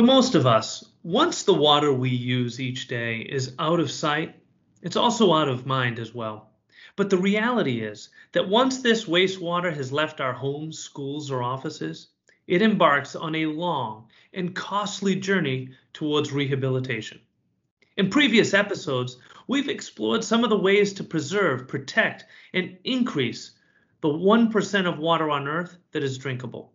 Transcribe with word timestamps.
For 0.00 0.06
most 0.06 0.34
of 0.34 0.46
us, 0.46 0.82
once 1.02 1.42
the 1.42 1.52
water 1.52 1.92
we 1.92 2.08
use 2.08 2.58
each 2.58 2.88
day 2.88 3.18
is 3.18 3.54
out 3.58 3.80
of 3.80 3.90
sight, 3.90 4.34
it's 4.80 4.96
also 4.96 5.34
out 5.34 5.50
of 5.50 5.66
mind 5.66 5.98
as 5.98 6.14
well. 6.14 6.52
But 6.96 7.10
the 7.10 7.18
reality 7.18 7.82
is 7.82 8.08
that 8.32 8.48
once 8.48 8.80
this 8.80 9.04
wastewater 9.04 9.70
has 9.70 9.92
left 9.92 10.22
our 10.22 10.32
homes, 10.32 10.78
schools, 10.78 11.30
or 11.30 11.42
offices, 11.42 12.08
it 12.46 12.62
embarks 12.62 13.14
on 13.14 13.34
a 13.34 13.44
long 13.44 14.08
and 14.32 14.56
costly 14.56 15.16
journey 15.16 15.68
towards 15.92 16.32
rehabilitation. 16.32 17.20
In 17.98 18.08
previous 18.08 18.54
episodes, 18.54 19.18
we've 19.48 19.68
explored 19.68 20.24
some 20.24 20.44
of 20.44 20.48
the 20.48 20.56
ways 20.56 20.94
to 20.94 21.04
preserve, 21.04 21.68
protect, 21.68 22.24
and 22.54 22.78
increase 22.84 23.50
the 24.00 24.08
1% 24.08 24.88
of 24.88 24.98
water 24.98 25.28
on 25.28 25.46
Earth 25.46 25.76
that 25.92 26.02
is 26.02 26.16
drinkable. 26.16 26.72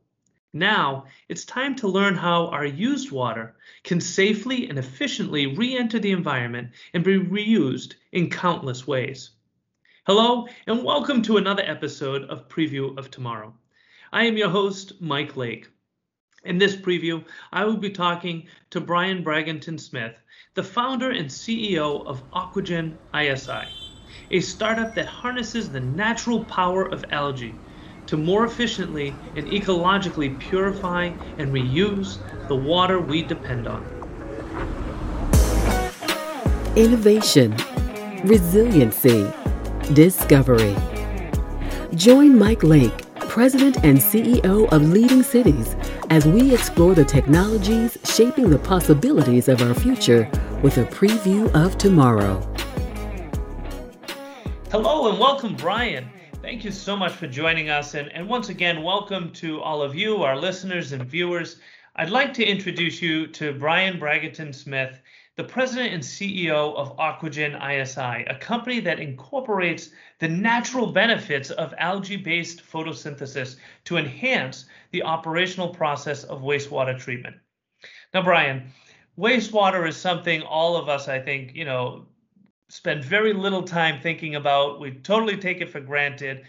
Now, 0.58 1.08
it's 1.28 1.44
time 1.44 1.76
to 1.76 1.90
learn 1.90 2.16
how 2.16 2.48
our 2.48 2.66
used 2.66 3.12
water 3.12 3.58
can 3.84 4.00
safely 4.00 4.70
and 4.70 4.80
efficiently 4.80 5.48
re 5.48 5.78
enter 5.78 6.00
the 6.00 6.14
environment 6.14 6.70
and 6.94 7.04
be 7.04 7.20
reused 7.20 7.96
in 8.14 8.30
countless 8.30 8.88
ways. 8.88 9.32
Hello, 10.08 10.48
and 10.66 10.82
welcome 10.82 11.22
to 11.24 11.36
another 11.36 11.64
episode 11.66 12.24
of 12.30 12.48
Preview 12.48 12.98
of 12.98 13.12
Tomorrow. 13.12 13.54
I 14.14 14.28
am 14.28 14.38
your 14.38 14.48
host, 14.48 14.94
Mike 15.02 15.36
Lake. 15.36 15.68
In 16.46 16.58
this 16.58 16.78
preview, 16.78 17.26
I 17.52 17.66
will 17.66 17.76
be 17.76 17.90
talking 17.90 18.48
to 18.70 18.80
Brian 18.80 19.26
Braginton 19.26 19.78
Smith, 19.78 20.18
the 20.54 20.64
founder 20.64 21.12
and 21.12 21.28
CEO 21.28 22.06
of 22.06 22.24
Aquagen 22.32 22.96
ISI, 23.14 23.68
a 24.32 24.40
startup 24.40 24.96
that 24.96 25.08
harnesses 25.08 25.70
the 25.70 25.82
natural 25.82 26.46
power 26.46 26.90
of 26.90 27.04
algae 27.12 27.54
to 28.08 28.18
more 28.18 28.46
efficiently 28.46 29.16
and 29.36 29.48
ecologically 29.48 30.40
purify 30.40 31.12
and 31.38 31.52
reuse 31.52 32.18
the 32.48 32.56
water 32.56 33.00
we 33.00 33.24
depend 33.24 33.68
on. 33.68 33.84
Innovation, 36.76 37.56
resiliency, 38.24 39.32
discovery. 39.94 40.76
Join 41.96 42.38
Mike 42.38 42.64
Lake, 42.64 42.98
President 43.30 43.78
and 43.84 43.98
CEO 43.98 44.72
of 44.72 44.90
Leading 44.90 45.24
Cities, 45.24 45.76
as 46.10 46.26
we 46.26 46.54
explore 46.54 46.94
the 46.94 47.06
technologies 47.06 47.98
shaping 48.04 48.50
the 48.50 48.60
possibilities 48.60 49.48
of 49.48 49.62
our 49.62 49.74
future 49.74 50.30
with 50.62 50.78
a 50.78 50.84
preview 50.86 51.50
of 51.56 51.78
tomorrow. 51.78 52.42
Hello 54.72 55.10
and 55.10 55.20
welcome, 55.20 55.56
Brian. 55.56 56.10
Thank 56.56 56.64
you 56.64 56.72
so 56.72 56.96
much 56.96 57.12
for 57.12 57.28
joining 57.28 57.70
us. 57.70 57.96
And, 57.96 58.10
and 58.14 58.30
once 58.30 58.48
again, 58.48 58.82
welcome 58.82 59.34
to 59.34 59.60
all 59.60 59.82
of 59.82 59.94
you, 59.94 60.24
our 60.24 60.38
listeners 60.38 60.94
and 60.94 61.04
viewers. 61.04 61.60
I'd 61.98 62.10
like 62.10 62.34
to 62.36 62.46
introduce 62.46 63.02
you 63.02 63.28
to 63.28 63.52
Brian 63.52 64.00
Braginton 64.00 64.56
Smith, 64.56 65.02
the 65.36 65.44
president 65.44 65.94
and 65.94 66.02
CEO 66.02 66.74
of 66.78 66.96
Aquagen 66.96 67.60
ISI, 67.62 68.24
a 68.30 68.40
company 68.40 68.80
that 68.80 69.02
incorporates 69.02 69.90
the 70.20 70.30
natural 70.30 70.94
benefits 70.94 71.52
of 71.52 71.74
algae 71.78 72.16
based 72.16 72.66
photosynthesis 72.66 73.58
to 73.84 73.98
enhance 73.98 74.64
the 74.92 75.04
operational 75.04 75.68
process 75.68 76.24
of 76.24 76.42
wastewater 76.42 76.98
treatment. 76.98 77.36
Now, 78.14 78.24
Brian, 78.24 78.72
wastewater 79.20 79.86
is 79.86 79.98
something 79.98 80.42
all 80.42 80.78
of 80.78 80.88
us, 80.88 81.10
I 81.10 81.20
think, 81.20 81.54
you 81.54 81.66
know, 81.66 82.06
spend 82.70 83.04
very 83.04 83.34
little 83.34 83.64
time 83.64 84.02
thinking 84.02 84.36
about. 84.36 84.80
We 84.80 84.92
totally 84.92 85.38
take 85.38 85.62
it 85.62 85.70
for 85.70 85.80
granted. 85.80 86.46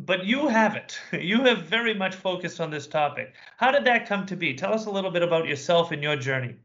But 0.00 0.24
you 0.24 0.48
haven't. 0.48 1.00
You 1.12 1.44
have 1.44 1.62
very 1.62 1.94
much 1.94 2.14
focused 2.14 2.60
on 2.60 2.70
this 2.70 2.86
topic. 2.86 3.34
How 3.56 3.70
did 3.70 3.84
that 3.84 4.06
come 4.06 4.26
to 4.26 4.36
be? 4.36 4.54
Tell 4.54 4.74
us 4.74 4.86
a 4.86 4.90
little 4.90 5.10
bit 5.10 5.22
about 5.22 5.46
yourself 5.46 5.92
and 5.92 6.02
your 6.02 6.16
journey. 6.16 6.56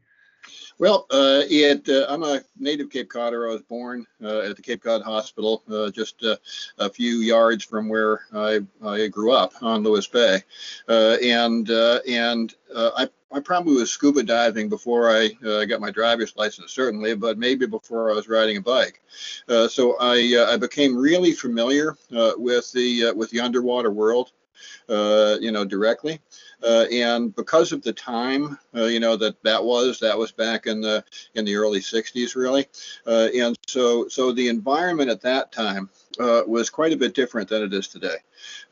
Well, 0.80 1.06
uh, 1.10 1.42
it, 1.50 1.86
uh, 1.90 2.06
I'm 2.08 2.22
a 2.22 2.40
native 2.58 2.88
Cape 2.88 3.10
Codder. 3.10 3.46
I 3.46 3.52
was 3.52 3.60
born 3.60 4.06
uh, 4.24 4.38
at 4.38 4.56
the 4.56 4.62
Cape 4.62 4.82
Cod 4.82 5.02
Hospital, 5.02 5.62
uh, 5.70 5.90
just 5.90 6.24
uh, 6.24 6.36
a 6.78 6.88
few 6.88 7.16
yards 7.16 7.62
from 7.64 7.86
where 7.86 8.22
I, 8.32 8.60
I 8.82 9.08
grew 9.08 9.32
up 9.32 9.52
on 9.60 9.82
Lewis 9.82 10.06
Bay, 10.06 10.42
uh, 10.88 11.16
and 11.22 11.68
and 11.68 12.54
I, 12.74 13.08
I 13.30 13.40
probably 13.40 13.74
was 13.74 13.90
scuba 13.90 14.22
diving 14.22 14.70
before 14.70 15.10
I 15.10 15.28
got 15.66 15.82
my 15.82 15.90
driver's 15.90 16.34
license, 16.36 16.72
certainly, 16.72 17.14
but 17.14 17.36
maybe 17.36 17.66
before 17.66 18.10
I 18.10 18.14
was 18.14 18.26
riding 18.26 18.56
a 18.56 18.62
bike. 18.62 19.02
so 19.68 19.96
I 20.00 20.46
I 20.48 20.56
became 20.56 20.96
really 20.96 21.32
familiar 21.32 21.94
with 22.38 22.72
the 22.72 23.12
with 23.14 23.28
the 23.28 23.40
underwater 23.40 23.90
world, 23.90 24.32
you 24.88 25.52
know, 25.52 25.64
directly. 25.64 26.20
Uh, 26.62 26.84
and 26.92 27.34
because 27.34 27.72
of 27.72 27.82
the 27.82 27.92
time, 27.92 28.58
uh, 28.76 28.84
you 28.84 29.00
know 29.00 29.16
that 29.16 29.42
that 29.42 29.62
was 29.62 29.98
that 29.98 30.16
was 30.16 30.30
back 30.30 30.66
in 30.66 30.80
the 30.80 31.02
in 31.34 31.44
the 31.44 31.54
early 31.54 31.80
60s, 31.80 32.36
really. 32.36 32.66
Uh, 33.06 33.28
and 33.34 33.58
so 33.66 34.08
so 34.08 34.32
the 34.32 34.48
environment 34.48 35.10
at 35.10 35.22
that 35.22 35.52
time 35.52 35.88
uh, 36.18 36.42
was 36.46 36.68
quite 36.68 36.92
a 36.92 36.96
bit 36.96 37.14
different 37.14 37.48
than 37.48 37.62
it 37.62 37.72
is 37.72 37.88
today. 37.88 38.16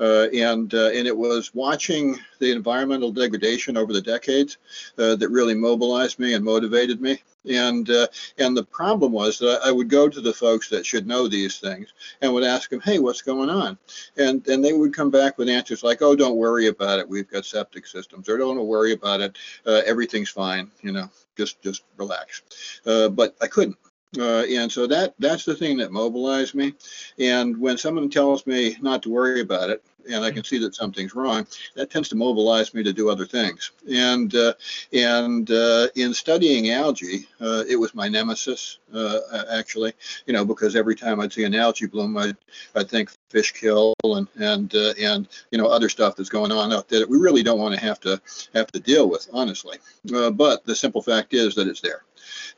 Uh, 0.00 0.27
and 0.34 0.75
uh, 0.75 0.91
and 0.91 1.06
it 1.06 1.16
was 1.16 1.54
watching 1.54 2.19
the 2.41 2.50
environmental 2.50 3.10
degradation 3.10 3.77
over 3.77 3.93
the 3.93 4.03
decades 4.03 4.59
that 4.97 5.28
really 5.31 5.54
mobilized 5.54 6.19
me 6.19 6.34
and 6.34 6.44
motivated 6.44 7.00
me. 7.00 7.22
And 7.48 7.88
uh, 7.91 8.09
and 8.38 8.56
the 8.56 8.64
problem 8.64 9.12
was 9.12 9.38
that 9.38 9.60
I 9.64 9.70
would 9.70 9.88
go 9.88 10.09
to 10.09 10.20
the 10.20 10.32
folks 10.32 10.69
that 10.69 10.86
should 10.86 11.06
know 11.06 11.28
these 11.28 11.59
things 11.59 11.92
and 12.20 12.32
would 12.32 12.44
ask 12.44 12.70
them, 12.70 12.81
"Hey, 12.81 12.98
what's 12.98 13.22
going 13.22 13.50
on?" 13.50 13.78
And 14.16 14.47
and 14.48 14.64
they 14.64 14.72
would 14.72 14.94
come 14.94 15.10
back 15.10 15.38
with 15.38 15.48
answers 15.48 15.82
like, 15.82 16.03
"Oh, 16.03 16.14
don't 16.14 16.36
worry 16.36 16.66
about 16.66 16.98
it. 16.98 17.09
We've 17.09 17.31
got 17.31 17.44
septic 17.44 17.86
systems." 17.86 18.28
Or 18.28 18.38
"Don't 18.38 18.59
worry 18.66 18.92
about 18.92 19.20
it. 19.20 19.36
Uh, 19.66 19.82
everything's 19.86 20.31
fine. 20.31 20.70
You 20.82 20.92
know, 20.92 21.10
just 21.36 21.62
just 21.62 21.84
relax." 21.97 22.42
Uh, 22.86 23.09
but 23.09 23.36
I 23.41 23.47
couldn't. 23.47 23.76
Uh, 24.19 24.44
and 24.44 24.72
so 24.72 24.86
that 24.86 25.15
that's 25.19 25.44
the 25.44 25.54
thing 25.54 25.76
that 25.78 25.92
mobilized 25.92 26.54
me. 26.54 26.75
And 27.19 27.59
when 27.59 27.76
someone 27.76 28.09
tells 28.09 28.47
me 28.47 28.76
not 28.80 29.03
to 29.03 29.10
worry 29.10 29.42
about 29.42 29.69
it, 29.69 29.84
and 30.09 30.25
I 30.25 30.31
can 30.31 30.45
see 30.45 30.59
that 30.59 30.75
something's 30.75 31.15
wrong, 31.15 31.47
that 31.75 31.91
tends 31.91 32.09
to 32.11 32.17
mobilize 32.17 32.75
me 32.75 32.83
to 32.83 32.93
do 32.93 33.11
other 33.11 33.27
things. 33.27 33.73
And 33.91 34.35
uh, 34.35 34.55
and 34.93 35.51
uh, 35.51 35.89
in 35.95 36.15
studying 36.15 36.71
algae, 36.71 37.27
uh, 37.41 37.65
it 37.69 37.77
was 37.77 37.95
my 37.95 38.09
nemesis 38.09 38.79
uh, 38.93 39.19
actually. 39.53 39.93
You 40.27 40.33
know, 40.33 40.45
because 40.45 40.77
every 40.77 40.95
time 40.95 41.21
I'd 41.21 41.33
see 41.33 41.45
an 41.45 41.55
algae 41.55 41.87
bloom, 41.87 42.17
I'd, 42.17 42.37
I'd 42.75 42.91
think 42.91 43.11
fish 43.31 43.53
kill 43.53 43.95
and 44.05 44.29
and 44.39 44.75
uh, 44.75 44.95
and 45.01 45.29
you 45.51 45.59
know 45.59 45.67
other 45.67 45.89
stuff 45.89 46.17
that's 46.17 46.31
going 46.31 46.53
on 46.53 46.73
out 46.73 46.89
there 46.89 47.01
that 47.01 47.11
we 47.11 47.19
really 47.19 47.43
don't 47.43 47.59
want 47.59 47.75
to 47.75 47.81
have 47.81 48.01
to 48.01 48.21
have 48.55 48.69
to 48.73 48.81
deal 48.81 49.09
with, 49.09 49.29
honestly. 49.33 49.79
but 50.05 50.65
the 50.65 50.77
simple 50.77 51.03
fact 51.03 51.35
is 51.35 51.55
that 51.55 51.69
it's 51.69 51.81
there. 51.81 52.05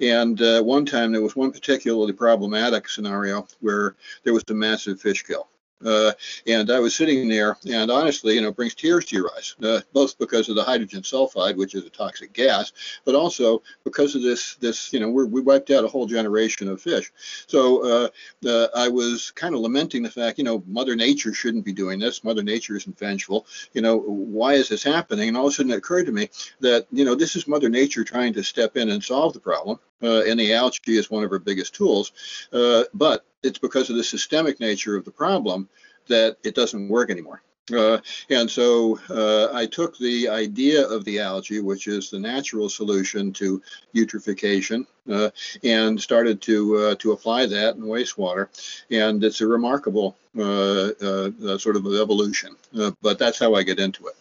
And 0.01 0.41
uh, 0.41 0.63
one 0.63 0.87
time 0.87 1.13
there 1.13 1.23
was 1.23 1.37
one 1.37 1.53
particularly 1.53 2.13
problematic 2.13 2.89
scenario 2.89 3.47
where 3.61 3.97
there 4.25 4.33
was 4.33 4.45
a 4.49 4.55
massive 4.55 5.01
fish 5.01 5.23
kill. 5.23 5.50
Uh, 5.85 6.13
and 6.47 6.71
I 6.71 6.79
was 6.79 6.95
sitting 6.95 7.29
there, 7.29 7.57
and 7.71 7.91
honestly, 7.91 8.35
you 8.35 8.43
know, 8.43 8.53
brings 8.53 8.75
tears 8.75 9.05
to 9.07 9.17
your 9.17 9.31
eyes, 9.37 9.55
uh, 9.63 9.81
both 9.93 10.19
because 10.19 10.49
of 10.49 10.57
the 10.57 10.65
hydrogen 10.65 11.03
sulfide, 11.03 11.57
which 11.57 11.75
is 11.75 11.85
a 11.85 11.91
toxic 11.91 12.33
gas, 12.33 12.73
but 13.05 13.15
also 13.15 13.63
because 13.85 14.15
of 14.15 14.23
this, 14.23 14.57
this, 14.57 14.93
you 14.93 15.01
know, 15.01 15.09
we 15.09 15.41
wiped 15.41 15.71
out 15.71 15.85
a 15.85 15.89
whole 15.89 16.07
generation 16.07 16.69
of 16.69 16.83
fish. 16.83 17.11
So 17.47 17.85
uh, 17.85 18.09
uh, 18.47 18.69
I 18.75 18.89
was 18.89 19.31
kind 19.31 19.55
of 19.55 19.61
lamenting 19.61 20.03
the 20.03 20.11
fact, 20.11 20.39
you 20.39 20.45
know, 20.45 20.63
Mother 20.67 20.97
Nature 20.97 21.33
shouldn't 21.33 21.65
be 21.65 21.73
doing 21.73 21.99
this. 21.99 22.25
Mother 22.25 22.43
Nature 22.43 22.77
isn't 22.77 22.99
vengeful. 22.99 23.47
You 23.73 23.83
know, 23.83 23.99
why 23.99 24.55
is 24.55 24.69
this 24.69 24.83
happening? 24.83 25.29
And 25.29 25.37
all 25.37 25.47
of 25.47 25.53
a 25.53 25.55
sudden 25.55 25.73
it 25.73 25.79
occurred 25.79 26.07
to 26.07 26.13
me 26.13 26.29
that, 26.61 26.87
you 26.93 27.05
know, 27.05 27.15
this 27.15 27.37
is 27.37 27.49
Mother 27.49 27.69
Nature 27.69 28.05
trying 28.05 28.33
to 28.35 28.43
step 28.43 28.77
in 28.77 28.91
and 28.91 29.03
solve 29.03 29.33
the 29.33 29.41
problem. 29.41 29.79
Uh, 30.03 30.23
and 30.23 30.41
the 30.41 30.55
algae 30.55 30.97
is 30.97 31.11
one 31.11 31.25
of 31.25 31.31
her 31.31 31.39
biggest 31.39 31.75
tools. 31.75 32.13
Uh, 32.53 32.85
but 32.95 33.27
it's 33.43 33.59
because 33.59 33.91
of 33.91 33.97
the 33.97 34.05
systemic 34.05 34.61
nature 34.61 34.97
of 34.97 35.05
the 35.05 35.11
problem 35.11 35.69
that 36.09 36.37
it 36.45 36.55
doesn't 36.55 36.89
work 36.89 37.11
anymore. 37.11 37.43
Uh, 37.73 37.99
and 38.31 38.51
so 38.51 38.99
uh, 39.11 39.55
I 39.55 39.67
took 39.67 39.97
the 39.99 40.29
idea 40.29 40.87
of 40.87 41.05
the 41.05 41.21
algae, 41.21 41.61
which 41.61 41.87
is 41.87 42.11
the 42.11 42.19
natural 42.19 42.69
solution 42.69 43.33
to 43.35 43.63
eutrophication, 43.95 44.87
uh, 45.11 45.31
and 45.63 46.01
started 46.01 46.41
to 46.43 46.77
uh, 46.77 46.95
to 46.97 47.13
apply 47.13 47.47
that 47.47 47.77
in 47.77 47.83
wastewater. 47.83 48.49
And 48.91 49.23
it's 49.23 49.41
a 49.41 49.47
remarkable 49.47 50.17
uh, 50.39 50.91
uh, 51.01 51.59
sort 51.59 51.77
of 51.77 51.87
evolution. 51.87 52.57
but 53.03 53.19
that's 53.19 53.39
how 53.39 53.55
I 53.55 53.63
get 53.63 53.79
into 53.79 54.07
it. 54.07 54.15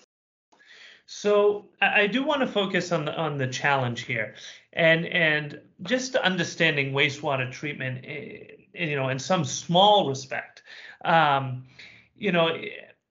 So 1.05 1.65
I 1.81 2.05
do 2.05 2.23
want 2.23 2.41
to 2.41 2.47
focus 2.47 2.91
on 2.91 3.05
the, 3.05 3.17
on 3.17 3.39
the 3.39 3.47
challenge 3.47 4.01
here, 4.01 4.35
and 4.73 5.07
and 5.07 5.59
just 5.81 6.15
understanding 6.15 6.93
wastewater 6.93 7.51
treatment, 7.51 8.05
eh, 8.05 8.43
you 8.79 8.95
know, 8.95 9.09
in 9.09 9.19
some 9.19 9.43
small 9.45 10.09
respect. 10.09 10.63
Um, 11.05 11.65
you 12.15 12.31
know, 12.31 12.57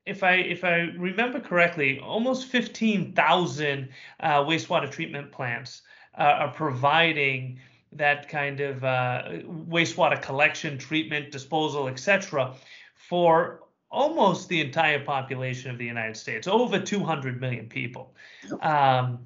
if 0.07 0.23
I 0.23 0.35
if 0.35 0.65
I 0.65 0.93
remember 0.97 1.41
correctly, 1.41 2.01
almost 2.01 2.47
15,000 2.47 3.89
uh, 4.21 4.45
wastewater 4.45 4.91
treatment 4.91 5.33
plants 5.33 5.83
uh, 6.19 6.23
are 6.23 6.53
providing 6.53 7.59
that 7.93 8.29
kind 8.29 8.61
of 8.61 8.85
uh, 8.85 9.23
wastewater 9.69 10.21
collection, 10.21 10.79
treatment, 10.79 11.31
disposal, 11.31 11.89
etc., 11.89 12.55
for 12.95 13.61
almost 13.91 14.49
the 14.49 14.61
entire 14.61 15.03
population 15.05 15.71
of 15.71 15.79
the 15.79 15.85
United 15.87 16.17
States, 16.17 16.47
over 16.47 16.79
200 16.79 17.41
million 17.41 17.67
people. 17.69 18.15
Um, 18.61 19.21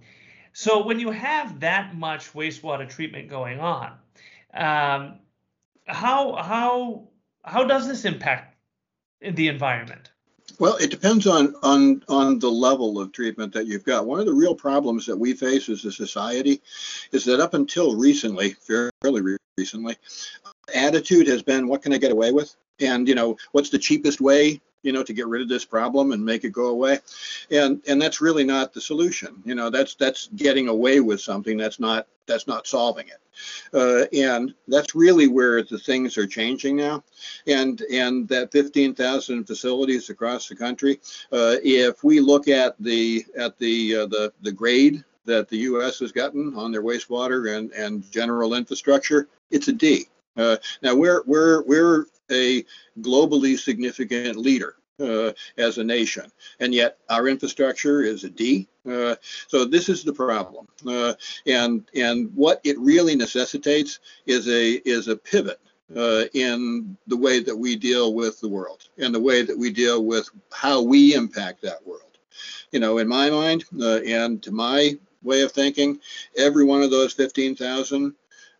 So 0.53 0.85
when 0.85 1.01
you 1.01 1.11
have 1.11 1.61
that 1.61 1.97
much 1.97 2.33
wastewater 2.35 2.89
treatment 2.89 3.29
going 3.29 3.59
on, 3.59 3.93
um, 4.55 5.19
how 5.87 6.35
how 6.35 7.09
how 7.45 7.65
does 7.65 7.89
this 7.89 8.05
impact 8.05 8.57
the 9.21 9.49
environment? 9.49 10.11
Well, 10.59 10.77
it 10.77 10.91
depends 10.91 11.27
on 11.27 11.55
on 11.63 12.03
on 12.09 12.39
the 12.39 12.51
level 12.51 13.01
of 13.01 13.13
treatment 13.13 13.53
that 13.55 13.67
you've 13.67 13.85
got. 13.85 14.07
One 14.07 14.21
of 14.21 14.27
the 14.27 14.35
real 14.35 14.55
problems 14.55 15.07
that 15.07 15.17
we 15.17 15.33
face 15.33 15.69
as 15.69 15.85
a 15.85 15.93
society 15.93 16.61
is 17.13 17.25
that 17.25 17.41
up 17.41 17.55
until 17.55 17.97
recently, 17.97 18.55
fairly 18.55 19.39
recently, 19.57 19.97
attitude 20.75 21.27
has 21.29 21.43
been, 21.43 21.69
"What 21.69 21.83
can 21.83 21.93
I 21.93 21.99
get 21.99 22.13
away 22.13 22.33
with?" 22.33 22.55
And 22.81 23.09
you 23.09 23.15
know, 23.15 23.37
what's 23.53 23.71
the 23.71 23.79
cheapest 23.79 24.21
way 24.21 24.61
you 24.83 24.93
know, 24.93 25.03
to 25.03 25.13
get 25.13 25.27
rid 25.27 25.43
of 25.43 25.49
this 25.49 25.65
problem 25.65 26.13
and 26.13 26.25
make 26.25 26.45
it 26.45 26.51
go 26.51 26.67
away. 26.67 26.99
And 27.51 27.83
and 27.87 28.01
that's 28.01 28.21
really 28.21 28.45
not 28.45 28.73
the 28.73 28.81
solution. 28.81 29.43
You 29.45 29.55
know, 29.55 29.71
that's 29.71 29.95
that's 29.95 30.29
getting 30.37 30.69
away 30.69 31.01
with 31.01 31.21
something 31.21 31.57
that's 31.57 31.81
not 31.81 32.07
that's 32.27 32.47
not 32.47 32.67
solving 32.67 33.09
it. 33.09 33.19
Uh, 33.75 34.05
and 34.13 34.55
that's 34.69 34.95
really 34.95 35.27
where 35.27 35.63
the 35.63 35.79
things 35.79 36.19
are 36.19 36.27
changing 36.27 36.77
now. 36.77 37.03
And 37.47 37.81
and 37.93 38.29
that 38.29 38.53
15,000 38.53 39.45
facilities 39.45 40.11
across 40.11 40.49
the 40.49 40.57
country, 40.57 41.01
uh, 41.33 41.57
if 41.63 42.05
we 42.05 42.21
look 42.21 42.49
at 42.49 42.75
the 42.79 43.25
at 43.37 43.59
the 43.59 43.97
uh, 43.97 44.07
the 44.07 44.33
the 44.43 44.53
grade 44.53 45.05
that 45.25 45.49
the 45.49 45.59
U.S. 45.59 46.01
has 46.01 46.13
gotten 46.13 46.55
on 46.57 46.73
their 46.73 46.83
wastewater 46.83 47.57
and 47.57 47.71
and 47.73 48.11
general 48.11 48.55
infrastructure, 48.55 49.29
it's 49.51 49.69
a 49.69 49.73
D. 49.73 50.07
Uh, 50.37 50.57
now 50.83 50.95
we're 50.95 51.23
we're 51.27 51.63
we're 51.63 52.07
a 52.33 52.65
globally 53.01 53.59
significant 53.59 54.37
leader 54.37 54.77
uh, 55.01 55.33
as 55.59 55.79
a 55.79 55.85
nation, 55.85 56.31
and 56.61 56.75
yet 56.75 56.99
our 57.09 57.29
infrastructure 57.29 58.03
is 58.03 58.25
a 58.25 58.31
D. 58.31 58.69
Uh, 58.89 59.17
so 59.49 59.65
this 59.65 59.89
is 59.89 60.03
the 60.03 60.13
problem, 60.13 60.67
uh, 60.87 61.15
and 61.47 61.85
and 61.95 62.31
what 62.35 62.61
it 62.65 62.79
really 62.79 63.17
necessitates 63.17 64.01
is 64.27 64.49
a 64.49 64.75
is 64.89 65.09
a 65.09 65.17
pivot 65.17 65.61
uh, 65.97 66.25
in 66.35 66.97
the 67.07 67.17
way 67.17 67.41
that 67.41 67.57
we 67.57 67.77
deal 67.77 68.15
with 68.15 68.41
the 68.41 68.49
world 68.49 68.89
and 68.99 69.15
the 69.15 69.21
way 69.21 69.43
that 69.43 69.57
we 69.57 69.71
deal 69.71 70.05
with 70.05 70.29
how 70.53 70.81
we 70.81 71.15
impact 71.15 71.63
that 71.63 71.87
world. 71.87 72.19
You 72.71 72.81
know, 72.81 72.99
in 72.99 73.09
my 73.09 73.31
mind 73.31 73.65
uh, 73.81 74.01
and 74.01 74.43
to 74.43 74.53
my 74.53 74.99
way 75.23 75.43
of 75.43 75.53
thinking, 75.53 76.01
every 76.37 76.65
one 76.65 76.83
of 76.83 76.91
those 76.91 77.13
15,000 77.13 78.15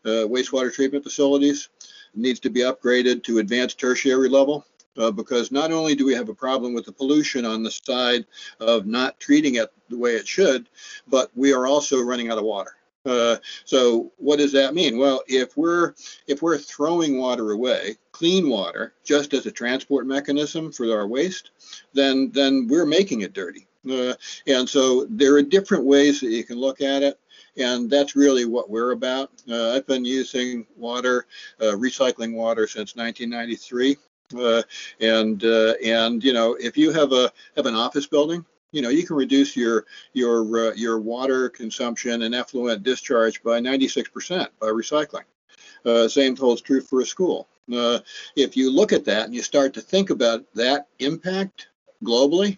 uh, 0.05 0.09
wastewater 0.09 0.73
treatment 0.73 1.05
facilities 1.05 1.69
needs 2.15 2.41
to 2.41 2.51
be 2.51 2.61
upgraded 2.61 3.23
to 3.25 3.39
advanced 3.39 3.79
tertiary 3.79 4.29
level 4.29 4.65
uh, 4.99 5.11
because 5.11 5.51
not 5.51 5.73
only 5.73 5.95
do 5.95 6.05
we 6.05 6.15
have 6.15 6.29
a 6.29 6.35
problem 6.35 6.75
with 6.75 6.85
the 6.85 6.93
pollution 6.93 7.45
on 7.45 7.63
the 7.63 7.71
side 7.71 8.27
of 8.61 8.87
not 8.87 9.19
treating 9.19 9.57
it 9.57 9.73
the 9.89 9.99
way 9.99 10.13
it 10.13 10.29
should, 10.29 10.69
but 11.09 11.31
we 11.35 11.53
are 11.53 11.67
also 11.67 12.01
running 12.03 12.31
out 12.31 12.39
of 12.39 12.45
water. 12.45 12.77
Uh, 13.05 13.37
so 13.65 14.13
what 14.19 14.39
does 14.39 14.53
that 14.53 14.75
mean? 14.75 14.97
Well, 14.97 15.23
if 15.27 15.57
we're 15.57 15.95
if 16.29 16.41
we're 16.41 16.59
throwing 16.59 17.19
water 17.19 17.51
away, 17.51 17.97
clean 18.13 18.49
water, 18.49 18.95
just 19.03 19.35
as 19.35 19.47
a 19.47 19.51
transport 19.51 20.07
mechanism 20.07 20.71
for 20.71 20.97
our 20.97 21.09
waste, 21.09 21.51
then 21.93 22.31
then 22.33 22.69
we're 22.69 22.87
making 22.87 23.23
it 23.23 23.33
dirty. 23.33 23.67
Uh, 23.91 24.15
and 24.47 24.69
so 24.69 25.07
there 25.11 25.35
are 25.35 25.43
different 25.43 25.85
ways 25.85 26.21
that 26.21 26.31
you 26.31 26.45
can 26.45 26.57
look 26.57 26.81
at 26.81 27.03
it 27.03 27.19
and 27.57 27.91
that's 27.91 28.17
really 28.17 28.45
what 28.45 28.71
we're 28.71 28.93
about. 28.93 29.31
Uh, 29.49 29.73
I've 29.73 29.87
been 29.87 30.05
using 30.05 30.67
water, 30.77 31.27
uh, 31.61 31.73
recycling 31.73 32.35
water 32.35 32.67
since 32.67 32.97
1993. 32.97 33.97
Uh, 34.35 34.63
and 35.01 35.45
uh, 35.45 35.75
and 35.85 36.25
you 36.25 36.33
know 36.33 36.55
if 36.55 36.77
you 36.79 36.91
have 36.91 37.13
a 37.13 37.31
have 37.55 37.67
an 37.67 37.75
office 37.75 38.07
building 38.07 38.43
you 38.71 38.81
know 38.81 38.89
you 38.89 39.07
can 39.07 39.17
reduce 39.17 39.55
your 39.55 39.85
your 40.15 40.71
uh, 40.71 40.73
your 40.75 41.01
water 41.01 41.49
consumption 41.49 42.23
and 42.23 42.35
effluent 42.35 42.83
discharge 42.83 43.43
by 43.43 43.61
96% 43.61 44.49
by 44.59 44.67
recycling 44.69 45.25
uh, 45.85 46.09
same 46.09 46.35
holds 46.35 46.63
true 46.63 46.81
for 46.81 47.03
a 47.03 47.07
school 47.07 47.47
uh, 47.75 47.99
if 48.35 48.57
you 48.57 48.73
look 48.73 48.93
at 48.93 49.05
that 49.05 49.27
and 49.27 49.35
you 49.35 49.43
start 49.43 49.75
to 49.75 49.81
think 49.83 50.11
about 50.11 50.45
that 50.55 50.87
impact 50.99 51.69
globally 52.03 52.57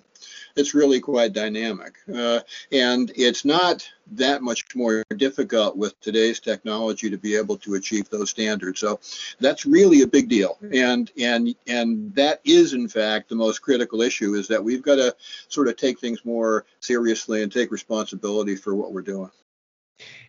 it's 0.56 0.74
really 0.74 1.00
quite 1.00 1.32
dynamic. 1.32 1.96
Uh, 2.12 2.40
and 2.72 3.12
it's 3.16 3.44
not 3.44 3.88
that 4.12 4.42
much 4.42 4.64
more 4.74 5.02
difficult 5.16 5.76
with 5.76 5.98
today's 6.00 6.40
technology 6.40 7.10
to 7.10 7.16
be 7.16 7.36
able 7.36 7.56
to 7.58 7.74
achieve 7.74 8.08
those 8.10 8.30
standards. 8.30 8.80
So 8.80 9.00
that's 9.40 9.64
really 9.66 10.02
a 10.02 10.06
big 10.06 10.28
deal. 10.28 10.58
And 10.72 11.10
and 11.18 11.54
and 11.66 12.14
that 12.14 12.40
is 12.44 12.74
in 12.74 12.88
fact 12.88 13.28
the 13.28 13.34
most 13.34 13.60
critical 13.60 14.02
issue 14.02 14.34
is 14.34 14.48
that 14.48 14.62
we've 14.62 14.82
got 14.82 14.96
to 14.96 15.14
sort 15.48 15.68
of 15.68 15.76
take 15.76 15.98
things 15.98 16.24
more 16.24 16.66
seriously 16.80 17.42
and 17.42 17.50
take 17.50 17.70
responsibility 17.70 18.56
for 18.56 18.74
what 18.74 18.92
we're 18.92 19.02
doing. 19.02 19.30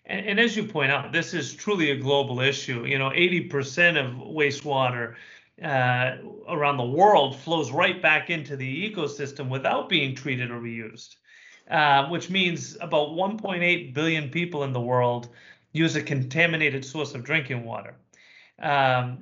And, 0.08 0.26
and, 0.28 0.40
as 0.40 0.56
you 0.56 0.66
point 0.66 0.92
out, 0.92 1.12
this 1.12 1.34
is 1.34 1.56
truly 1.56 1.90
a 1.90 1.96
global 1.96 2.40
issue. 2.40 2.86
You 2.86 3.00
know, 3.00 3.10
80% 3.10 4.00
of 4.00 4.14
wastewater 4.16 5.16
uh, 5.64 6.18
around 6.50 6.78
the 6.78 6.86
world 6.86 7.36
flows 7.38 7.72
right 7.72 8.02
back 8.02 8.30
into 8.30 8.56
the 8.56 8.92
ecosystem 8.92 9.50
without 9.50 9.88
being 9.88 10.16
treated 10.16 10.52
or 10.52 10.60
reused, 10.60 11.16
uh, 11.70 12.08
which 12.10 12.30
means 12.30 12.76
about 12.82 13.10
1.8 13.10 13.94
billion 13.94 14.30
people 14.30 14.64
in 14.64 14.74
the 14.74 14.82
world 14.82 15.30
use 15.72 15.96
a 15.96 16.02
contaminated 16.02 16.84
source 16.84 17.14
of 17.14 17.24
drinking 17.24 17.64
water. 17.64 17.96
Um, 18.60 19.20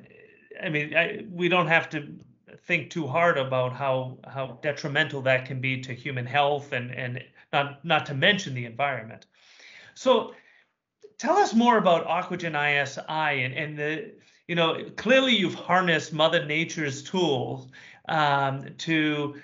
I 0.63 0.69
mean, 0.69 0.95
I, 0.95 1.25
we 1.30 1.50
don't 1.50 1.68
have 1.68 1.89
to 1.91 2.15
think 2.65 2.89
too 2.89 3.07
hard 3.07 3.38
about 3.38 3.74
how 3.74 4.18
how 4.25 4.59
detrimental 4.62 5.21
that 5.24 5.45
can 5.45 5.59
be 5.59 5.81
to 5.81 5.94
human 5.94 6.25
health 6.25 6.71
and 6.71 6.91
and 6.91 7.24
not 7.51 7.83
not 7.83 8.06
to 8.07 8.13
mention 8.13 8.53
the 8.53 8.65
environment. 8.65 9.25
So, 9.95 10.33
tell 11.18 11.38
us 11.38 11.53
more 11.53 11.77
about 11.77 12.07
Aquagen 12.07 12.56
ISI 12.56 13.44
and, 13.44 13.53
and 13.53 13.77
the 13.77 14.12
you 14.48 14.56
know, 14.56 14.84
clearly 14.95 15.36
you've 15.36 15.54
harnessed 15.54 16.13
Mother 16.13 16.45
Nature's 16.45 17.04
tools 17.04 17.68
um, 18.10 18.66
to 18.80 19.36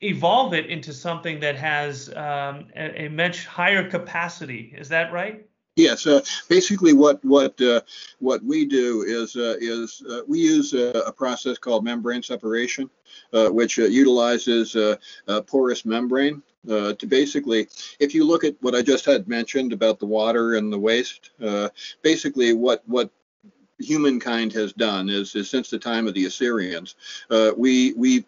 evolve 0.00 0.54
it 0.54 0.66
into 0.66 0.92
something 0.92 1.40
that 1.40 1.56
has 1.56 2.08
um, 2.10 2.66
a, 2.76 3.04
a, 3.04 3.08
much 3.08 3.46
higher 3.46 3.88
capacity. 3.88 4.74
Is 4.76 4.88
that 4.90 5.12
right? 5.12 5.46
Yes. 5.76 6.06
Uh, 6.06 6.22
basically, 6.48 6.94
what 6.94 7.22
what 7.22 7.60
uh, 7.60 7.82
what 8.18 8.42
we 8.42 8.64
do 8.64 9.02
is 9.02 9.36
uh, 9.36 9.56
is 9.60 10.02
uh, 10.08 10.22
we 10.26 10.38
use 10.38 10.72
a, 10.72 10.90
a, 11.06 11.12
process 11.12 11.58
called 11.58 11.84
membrane 11.84 12.22
separation, 12.22 12.88
uh, 13.34 13.48
which 13.48 13.78
uh, 13.78 13.82
utilizes 13.82 14.74
a, 14.74 14.98
porous 15.42 15.84
membrane 15.84 16.42
to 16.66 17.06
basically, 17.06 17.68
if 18.00 18.14
you 18.14 18.24
look 18.24 18.42
at 18.42 18.56
what 18.60 18.74
I 18.74 18.80
just 18.80 19.04
had 19.04 19.28
mentioned 19.28 19.74
about 19.74 19.98
the 19.98 20.06
water 20.06 20.54
and 20.54 20.72
the 20.72 20.78
waste, 20.78 21.30
basically 22.02 22.54
what 22.54 22.82
what 22.86 23.10
humankind 23.78 24.52
has 24.52 24.72
done 24.72 25.08
is, 25.08 25.34
is 25.34 25.50
since 25.50 25.70
the 25.70 25.78
time 25.78 26.06
of 26.06 26.14
the 26.14 26.26
Assyrians, 26.26 26.94
uh, 27.30 27.52
we 27.56 27.92
we 27.94 28.24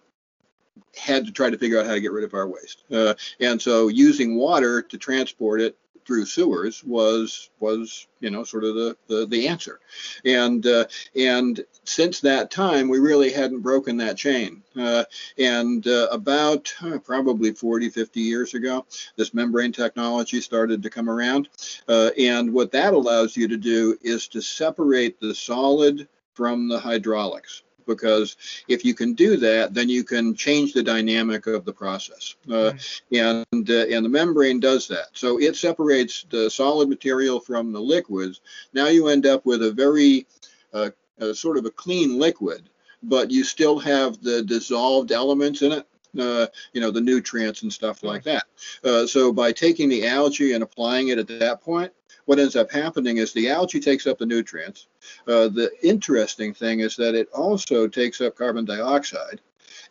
had 0.97 1.27
to 1.27 1.33
try 1.33 1.51
to 1.51 1.59
figure 1.59 1.79
out 1.79 1.87
how 1.87 1.95
to 1.95 2.01
get 2.01 2.13
rid 2.13 2.25
of 2.25 2.35
our 2.35 2.49
waste, 2.49 2.85
uh, 2.93 3.15
and 3.41 3.61
so 3.61 3.89
using 3.89 4.37
water 4.37 4.83
to 4.83 4.99
transport 4.99 5.61
it 5.61 5.77
through 6.09 6.25
sewers 6.25 6.83
was 6.83 7.51
was 7.61 8.07
you 8.21 8.31
know 8.31 8.43
sort 8.43 8.65
of 8.65 8.75
the 8.75 8.97
the, 9.09 9.27
the 9.27 9.47
answer. 9.47 9.79
And 10.25 10.67
uh, 10.67 10.87
and 11.15 11.63
since 11.85 12.21
that 12.21 12.51
time 12.51 12.89
we 12.89 12.99
really 12.99 13.31
hadn't 13.31 13.61
broken 13.61 13.99
that 13.99 14.17
chain. 14.17 14.63
Uh, 14.75 15.05
and 15.37 15.87
uh, 15.87 16.09
about 16.11 16.73
uh, 16.83 16.99
probably 16.99 17.53
40 17.53 17.91
50 17.91 18.21
years 18.21 18.55
ago 18.55 18.87
this 19.17 19.35
membrane 19.35 19.71
technology 19.71 20.41
started 20.41 20.83
to 20.83 20.91
come 20.91 21.11
around. 21.11 21.51
Uh, 21.87 22.09
and 22.19 22.51
what 22.55 22.73
that 22.73 22.95
allows 22.95 23.37
you 23.37 23.47
to 23.47 23.59
do 23.59 23.99
is 24.01 24.29
to 24.29 24.41
separate 24.41 25.21
the 25.21 25.35
solid 25.35 26.09
from 26.33 26.69
the 26.69 26.81
hydraulics 26.81 27.65
because 27.89 28.37
if 28.69 28.85
you 28.85 28.95
can 28.95 29.15
do 29.15 29.37
that, 29.39 29.75
then 29.75 29.89
you 29.89 30.05
can 30.05 30.35
change 30.35 30.73
the 30.73 30.83
dynamic 30.83 31.49
of 31.49 31.65
the 31.65 31.73
process. 31.73 32.37
Uh, 32.49 32.73
and 33.11 33.71
uh, 33.71 33.87
and 33.91 34.05
the 34.05 34.09
membrane 34.09 34.61
does 34.61 34.87
that. 34.87 35.09
So 35.15 35.41
it 35.41 35.57
separates 35.57 36.25
the 36.31 36.49
solid 36.49 36.89
material 36.89 37.41
from 37.41 37.73
the 37.73 37.81
liquids. 37.81 38.41
Now 38.73 38.87
you 38.87 39.09
end 39.09 39.27
up 39.27 39.45
with 39.45 39.63
a 39.65 39.73
very 39.73 40.27
uh, 40.73 40.91
sort 41.33 41.59
of 41.59 41.65
a 41.65 41.71
clean 41.71 42.19
liquid, 42.19 42.71
but 43.03 43.31
you 43.31 43.43
still 43.43 43.79
have 43.79 44.23
the 44.23 44.43
dissolved 44.43 45.11
elements 45.11 45.63
in 45.63 45.73
it. 45.73 45.87
Uh, 46.19 46.47
you 46.73 46.81
know 46.81 46.91
the 46.91 47.01
nutrients 47.01 47.63
and 47.63 47.73
stuff 47.73 48.03
like 48.03 48.25
that. 48.25 48.45
Uh, 48.83 49.07
so 49.07 49.31
by 49.31 49.53
taking 49.53 49.89
the 49.89 50.07
algae 50.07 50.55
and 50.55 50.63
applying 50.63 51.09
it 51.09 51.19
at 51.19 51.29
that 51.29 51.61
point, 51.61 51.93
what 52.25 52.39
ends 52.39 52.57
up 52.57 52.71
happening 52.71 53.19
is 53.19 53.33
the 53.33 53.51
algae 53.51 53.79
takes 53.79 54.07
up 54.07 54.19
the 54.19 54.27
nutrients. 54.27 54.89
Uh, 55.27 55.49
the 55.49 55.71
interesting 55.83 56.55
thing 56.55 56.81
is 56.81 56.97
that 56.97 57.15
it 57.15 57.29
also 57.33 57.87
takes 57.87 58.21
up 58.21 58.37
carbon 58.37 58.65
dioxide 58.65 59.41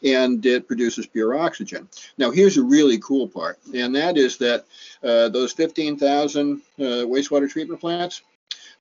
and 0.04 0.46
it 0.46 0.68
produces 0.68 1.08
pure 1.08 1.38
oxygen. 1.38 1.88
Now, 2.18 2.32
here's 2.32 2.58
a 2.58 2.64
really 2.64 3.00
cool 3.00 3.28
part, 3.28 3.60
and 3.74 3.96
that 3.96 4.18
is 4.18 4.38
that 4.38 4.66
uh, 5.04 5.30
those 5.30 5.54
15,000 5.54 6.62
uh, 6.80 6.82
wastewater 6.82 7.50
treatment 7.50 7.82
plants, 7.82 8.22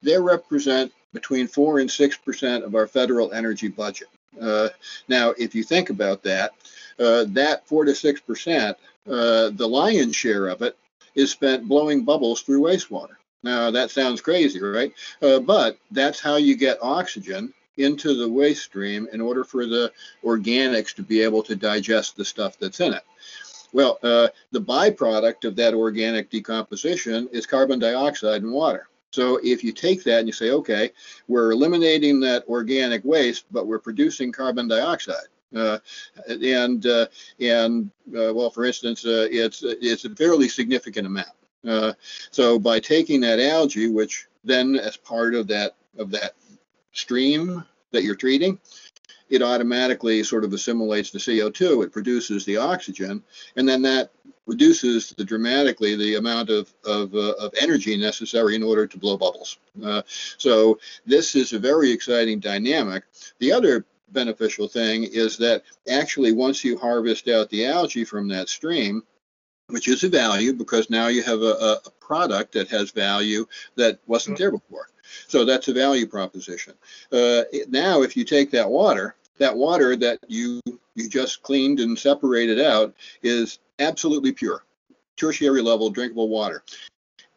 they 0.03 0.19
represent 0.19 0.93
between 1.13 1.49
4 1.49 1.81
and 1.81 1.91
6 1.91 2.17
percent 2.19 2.65
of 2.65 2.75
our 2.75 2.87
federal 2.87 3.33
energy 3.33 3.69
budget. 3.69 4.09
Uh, 4.41 4.69
now, 5.09 5.31
if 5.39 5.55
you 5.55 5.63
think 5.63 5.89
about 5.89 6.23
that, 6.23 6.53
uh, 6.99 7.25
that 7.29 7.67
4 7.67 7.87
to 7.87 7.95
6 7.95 8.21
percent, 8.21 8.77
uh, 9.09 9.51
the 9.51 9.67
lion's 9.67 10.17
share 10.17 10.49
of 10.49 10.63
it 10.63 10.77
is 11.15 11.31
spent 11.31 11.67
blowing 11.67 12.05
bubbles 12.05 12.43
through 12.43 12.61
wastewater. 12.61 13.17
Now, 13.47 13.71
that 13.71 13.93
sounds 13.93 14.21
crazy, 14.21 14.61
right? 14.61 14.93
Uh, 15.23 15.39
but 15.39 15.79
that's 15.93 16.19
how 16.19 16.35
you 16.35 16.57
get 16.57 16.79
oxygen 16.83 17.55
into 17.77 18.15
the 18.17 18.29
waste 18.29 18.65
stream 18.65 19.07
in 19.13 19.21
order 19.21 19.45
for 19.45 19.67
the 19.67 19.93
organics 20.25 20.93
to 20.97 21.03
be 21.03 21.23
able 21.23 21.45
to 21.45 21.55
digest 21.55 22.17
the 22.17 22.25
stuff 22.25 22.59
that's 22.59 22.81
in 22.81 22.93
it. 22.93 23.05
Well, 23.73 24.01
uh, 24.03 24.29
the 24.51 24.61
byproduct 24.61 25.45
of 25.45 25.55
that 25.57 25.75
organic 25.75 26.29
decomposition 26.29 27.29
is 27.31 27.47
carbon 27.47 27.79
dioxide 27.79 28.43
and 28.43 28.53
water. 28.53 28.89
So 29.13 29.39
if 29.45 29.63
you 29.63 29.71
take 29.71 30.03
that 30.05 30.19
and 30.19 30.27
you 30.27 30.33
say, 30.33 30.51
okay, 30.51 30.91
we're 31.29 31.53
eliminating 31.53 32.19
that 32.21 32.49
organic 32.49 33.05
waste, 33.05 33.45
but 33.53 33.69
we're 33.69 33.79
producing 33.79 34.33
carbon 34.33 34.67
dioxide. 34.67 35.31
Uh, 35.55 35.79
and 36.29 36.85
uh, 36.85 37.07
and 37.39 37.91
uh, 38.09 38.35
well, 38.35 38.51
for 38.51 38.65
instance, 38.65 39.07
uh, 39.07 39.29
it's 39.31 39.63
it's 39.63 40.05
a 40.05 40.11
fairly 40.11 40.49
significant 40.49 41.07
amount. 41.07 41.29
Uh, 41.67 41.93
so 42.31 42.59
by 42.59 42.81
taking 42.81 43.21
that 43.21 43.41
algae, 43.41 43.89
which 43.89 44.27
then 44.45 44.77
as 44.77 44.97
part 44.97 45.35
of 45.35 45.49
that 45.49 45.75
of 45.99 46.11
that 46.11 46.35
stream 46.93 47.65
that 47.93 48.05
you're 48.05 48.15
treating, 48.15 48.59
it 49.29 49.43
automatically 49.43 50.23
sort 50.23 50.45
of 50.45 50.53
assimilates 50.53 51.11
the 51.11 51.19
CO2. 51.19 51.85
It 51.85 51.93
produces 51.93 52.45
the 52.45 52.59
oxygen, 52.59 53.23
and 53.57 53.69
then 53.69 53.83
that 53.83 54.11
reduces 54.47 55.11
the, 55.11 55.25
dramatically 55.25 55.97
the 55.97 56.15
amount 56.15 56.51
of 56.51 56.73
of, 56.85 57.15
uh, 57.15 57.33
of, 57.41 57.53
energy 57.61 57.97
necessary 57.97 58.55
in 58.55 58.63
order 58.63 58.87
to 58.87 58.99
blow 58.99 59.17
bubbles. 59.17 59.59
Uh, 59.85 60.03
so 60.39 60.79
this 61.05 61.35
is 61.35 61.53
a 61.53 61.59
very 61.59 61.91
exciting 61.91 62.39
dynamic. 62.39 63.05
The 63.41 63.53
other 63.53 63.85
beneficial 64.11 64.69
thing 64.69 65.05
is 65.05 65.37
that 65.39 65.65
actually 65.91 66.33
once 66.33 66.65
you 66.65 66.79
harvest 66.79 67.29
out 67.29 67.51
the 67.51 67.67
algae 67.67 68.05
from 68.05 68.29
that 68.29 68.49
stream, 68.49 69.03
which 69.69 69.89
is 69.89 70.05
a 70.05 70.09
value 70.09 70.53
because 70.53 70.91
now 70.91 71.09
you 71.09 71.23
have 71.23 71.43
a, 71.43 71.81
a 71.85 71.91
product 72.01 72.53
that 72.53 72.69
has 72.69 72.91
value 72.91 73.47
that 73.75 73.99
wasn't 74.07 74.39
there 74.39 74.51
before. 74.51 74.89
So 75.27 75.45
that's 75.45 75.69
a 75.69 75.73
value 75.73 76.07
proposition. 76.07 76.75
Uh, 77.13 77.43
now, 77.69 78.03
if 78.03 78.17
you 78.17 78.25
take 78.25 78.51
that 78.53 78.69
water, 78.69 79.17
that 79.39 79.57
water 79.57 79.97
that 79.97 80.19
you 80.29 80.61
you 80.95 81.09
just 81.09 81.43
cleaned 81.43 81.81
and 81.81 81.99
separated 81.99 82.61
out 82.61 82.95
is 83.23 83.59
absolutely 83.79 84.33
pure, 84.33 84.65
tertiary 85.17 85.63
level 85.63 85.91
drinkable 85.91 86.29
water, 86.29 86.63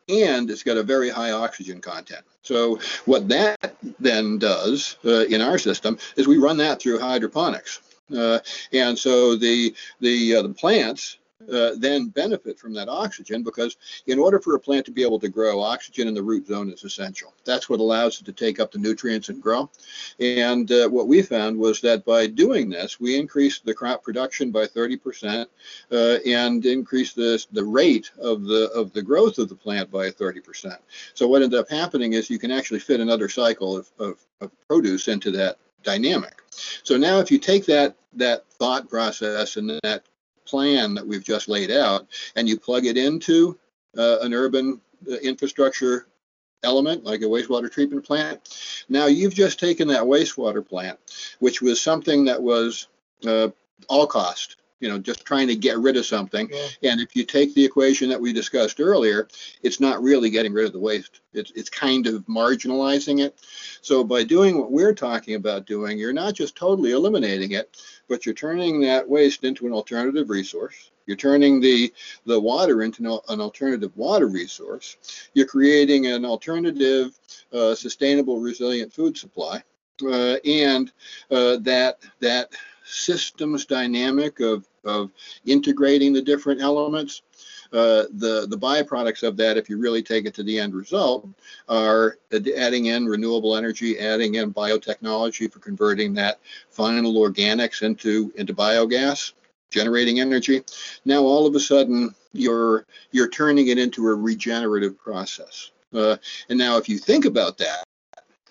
and 0.07 0.50
it's 0.50 0.63
got 0.63 0.77
a 0.77 0.83
very 0.83 1.09
high 1.09 1.31
oxygen 1.31 1.81
content. 1.81 2.24
So 2.41 2.79
what 3.05 3.27
that 3.29 3.75
then 4.00 4.39
does 4.39 4.98
uh, 5.05 5.25
in 5.25 5.41
our 5.41 5.57
system 5.57 5.98
is 6.15 6.27
we 6.27 6.38
run 6.38 6.57
that 6.57 6.81
through 6.81 7.00
hydroponics. 7.00 7.81
Uh, 8.15 8.39
and 8.71 8.98
so 8.98 9.36
the 9.36 9.75
the, 10.00 10.36
uh, 10.36 10.41
the 10.41 10.50
plants 10.50 11.18
uh, 11.51 11.72
then 11.77 12.08
benefit 12.10 12.60
from 12.60 12.74
that 12.74 12.89
oxygen 12.89 13.43
because 13.43 13.77
in 14.08 14.19
order 14.19 14.39
for 14.39 14.55
a 14.55 14.60
plant 14.60 14.86
to 14.86 14.91
be 14.91 15.03
able 15.03 15.19
to 15.19 15.29
grow, 15.29 15.62
oxygen 15.62 16.08
in 16.08 16.13
the 16.13 16.22
root 16.22 16.48
zone 16.48 16.69
is 16.69 16.84
essential. 16.84 17.34
That's 17.46 17.69
what 17.69 17.79
allows 17.79 18.19
it 18.19 18.25
to 18.25 18.34
take 18.34 18.60
up 18.60 18.72
the 18.72 18.77
nutrients 18.77 19.29
and 19.29 19.41
grow. 19.41 19.69
And 20.19 20.72
uh, 20.72 20.89
what 20.89 21.08
we 21.08 21.22
found 21.22 21.58
was 21.58 21.81
that 21.81 22.05
by 22.05 22.27
doing 22.27 22.69
this, 22.69 23.00
we 23.00 23.17
increased 23.17 23.65
the 23.65 23.74
crop 23.74 24.03
production 24.03 24.51
by 24.51 24.65
30% 24.65 25.46
uh, 25.91 26.17
and 26.25 26.65
increased 26.65 27.15
the, 27.15 27.43
the 27.51 27.63
rate 27.63 28.12
of 28.19 28.43
the 28.43 28.69
of 28.72 28.91
the 28.93 29.01
growth 29.01 29.38
of 29.38 29.50
the 29.50 29.55
plant 29.55 29.89
by 29.89 30.10
30%. 30.10 30.77
So 31.13 31.27
what 31.27 31.41
ended 31.41 31.60
up 31.60 31.69
happening 31.69 32.13
is 32.13 32.29
you 32.29 32.39
can 32.39 32.51
actually 32.51 32.79
fit 32.79 33.00
another 33.00 33.29
cycle 33.29 33.77
of, 33.77 33.89
of, 34.00 34.17
of 34.41 34.51
produce 34.67 35.08
into 35.08 35.31
that 35.31 35.58
dynamic. 35.84 36.41
So 36.84 36.98
now 36.98 37.19
if 37.19 37.31
you 37.31 37.39
take 37.39 37.65
that 37.65 37.96
that 38.13 38.46
thought 38.53 38.89
process 38.89 39.58
and 39.58 39.79
that 39.84 40.03
plan 40.49 40.93
that 40.95 41.05
we've 41.05 41.23
just 41.23 41.47
laid 41.47 41.71
out 41.71 42.07
and 42.35 42.47
you 42.47 42.59
plug 42.59 42.85
it 42.85 42.97
into 42.97 43.57
uh, 43.97 44.19
an 44.21 44.33
urban 44.33 44.79
uh, 45.09 45.15
infrastructure 45.15 46.07
element 46.63 47.03
like 47.03 47.21
a 47.21 47.25
wastewater 47.25 47.71
treatment 47.71 48.05
plant. 48.05 48.85
Now 48.89 49.05
you've 49.05 49.33
just 49.33 49.59
taken 49.59 49.87
that 49.89 50.03
wastewater 50.03 50.67
plant, 50.67 50.99
which 51.39 51.61
was 51.61 51.81
something 51.81 52.25
that 52.25 52.41
was 52.41 52.87
uh, 53.25 53.49
all 53.87 54.07
cost, 54.07 54.57
you 54.79 54.89
know, 54.89 54.98
just 54.98 55.25
trying 55.25 55.48
to 55.48 55.55
get 55.55 55.77
rid 55.77 55.98
of 55.98 56.05
something. 56.05 56.50
Yeah. 56.51 56.91
And 56.91 57.01
if 57.01 57.15
you 57.15 57.25
take 57.25 57.53
the 57.53 57.65
equation 57.65 58.09
that 58.09 58.21
we 58.21 58.33
discussed 58.33 58.79
earlier, 58.79 59.27
it's 59.63 59.79
not 59.79 60.01
really 60.01 60.29
getting 60.29 60.53
rid 60.53 60.65
of 60.65 60.74
the 60.74 60.79
waste. 60.79 61.21
It's 61.33 61.51
it's 61.55 61.69
kind 61.69 62.07
of 62.07 62.25
marginalizing 62.27 63.24
it. 63.24 63.39
So 63.81 64.03
by 64.03 64.24
doing 64.24 64.57
what 64.57 64.71
we're 64.71 64.93
talking 64.93 65.36
about 65.36 65.65
doing, 65.65 65.98
you're 65.98 66.13
not 66.13 66.33
just 66.33 66.55
totally 66.55 66.91
eliminating 66.91 67.51
it, 67.51 67.77
but 68.07 68.25
you're 68.25 68.36
turning 68.36 68.81
that 68.81 69.07
waste 69.07 69.43
into 69.43 69.67
an 69.67 69.74
alternative 69.74 70.29
resource. 70.29 70.91
You're 71.09 71.17
turning 71.17 71.59
the, 71.59 71.91
the 72.27 72.39
water 72.39 72.83
into 72.83 73.01
an 73.29 73.41
alternative 73.41 73.91
water 73.98 74.27
resource. 74.27 74.98
You're 75.33 75.48
creating 75.48 76.05
an 76.05 76.24
alternative, 76.24 77.17
uh, 77.51 77.74
sustainable, 77.74 78.39
resilient 78.39 78.93
food 78.93 79.17
supply. 79.17 79.63
Uh, 80.05 80.36
and 80.45 80.91
uh, 81.31 81.57
that 81.57 81.98
that 82.19 82.51
systems 82.86 83.65
dynamic 83.65 84.39
of, 84.39 84.68
of 84.86 85.12
integrating 85.45 86.13
the 86.13 86.21
different 86.21 86.62
elements 86.62 87.21
uh, 87.71 88.05
the 88.13 88.48
the 88.50 88.57
byproducts 88.57 89.21
of 89.21 89.38
that, 89.38 89.57
if 89.57 89.69
you 89.69 89.77
really 89.77 90.01
take 90.01 90.25
it 90.25 90.33
to 90.33 90.43
the 90.43 90.59
end 90.59 90.74
result, 90.74 91.27
are 91.67 92.17
adding 92.31 92.88
in 92.88 93.05
renewable 93.05 93.55
energy, 93.55 94.00
adding 94.00 94.36
in 94.36 94.51
biotechnology 94.51 95.51
for 95.51 95.59
converting 95.59 96.13
that 96.15 96.39
final 96.71 97.13
organics 97.13 97.83
into 97.83 98.33
into 98.38 98.53
biogas, 98.55 99.33
generating 99.69 100.19
energy. 100.19 100.63
Now 101.05 101.21
all 101.21 101.45
of 101.45 101.53
a 101.53 101.59
sudden 101.59 102.15
you're 102.33 102.88
you're 103.12 103.29
turning 103.29 103.67
it 103.67 103.77
into 103.77 104.07
a 104.07 104.15
regenerative 104.15 104.98
process. 104.98 105.69
Uh, 105.93 106.17
and 106.50 106.57
now 106.57 106.77
if 106.77 106.89
you 106.89 106.98
think 106.98 107.25
about 107.25 107.57
that, 107.59 107.83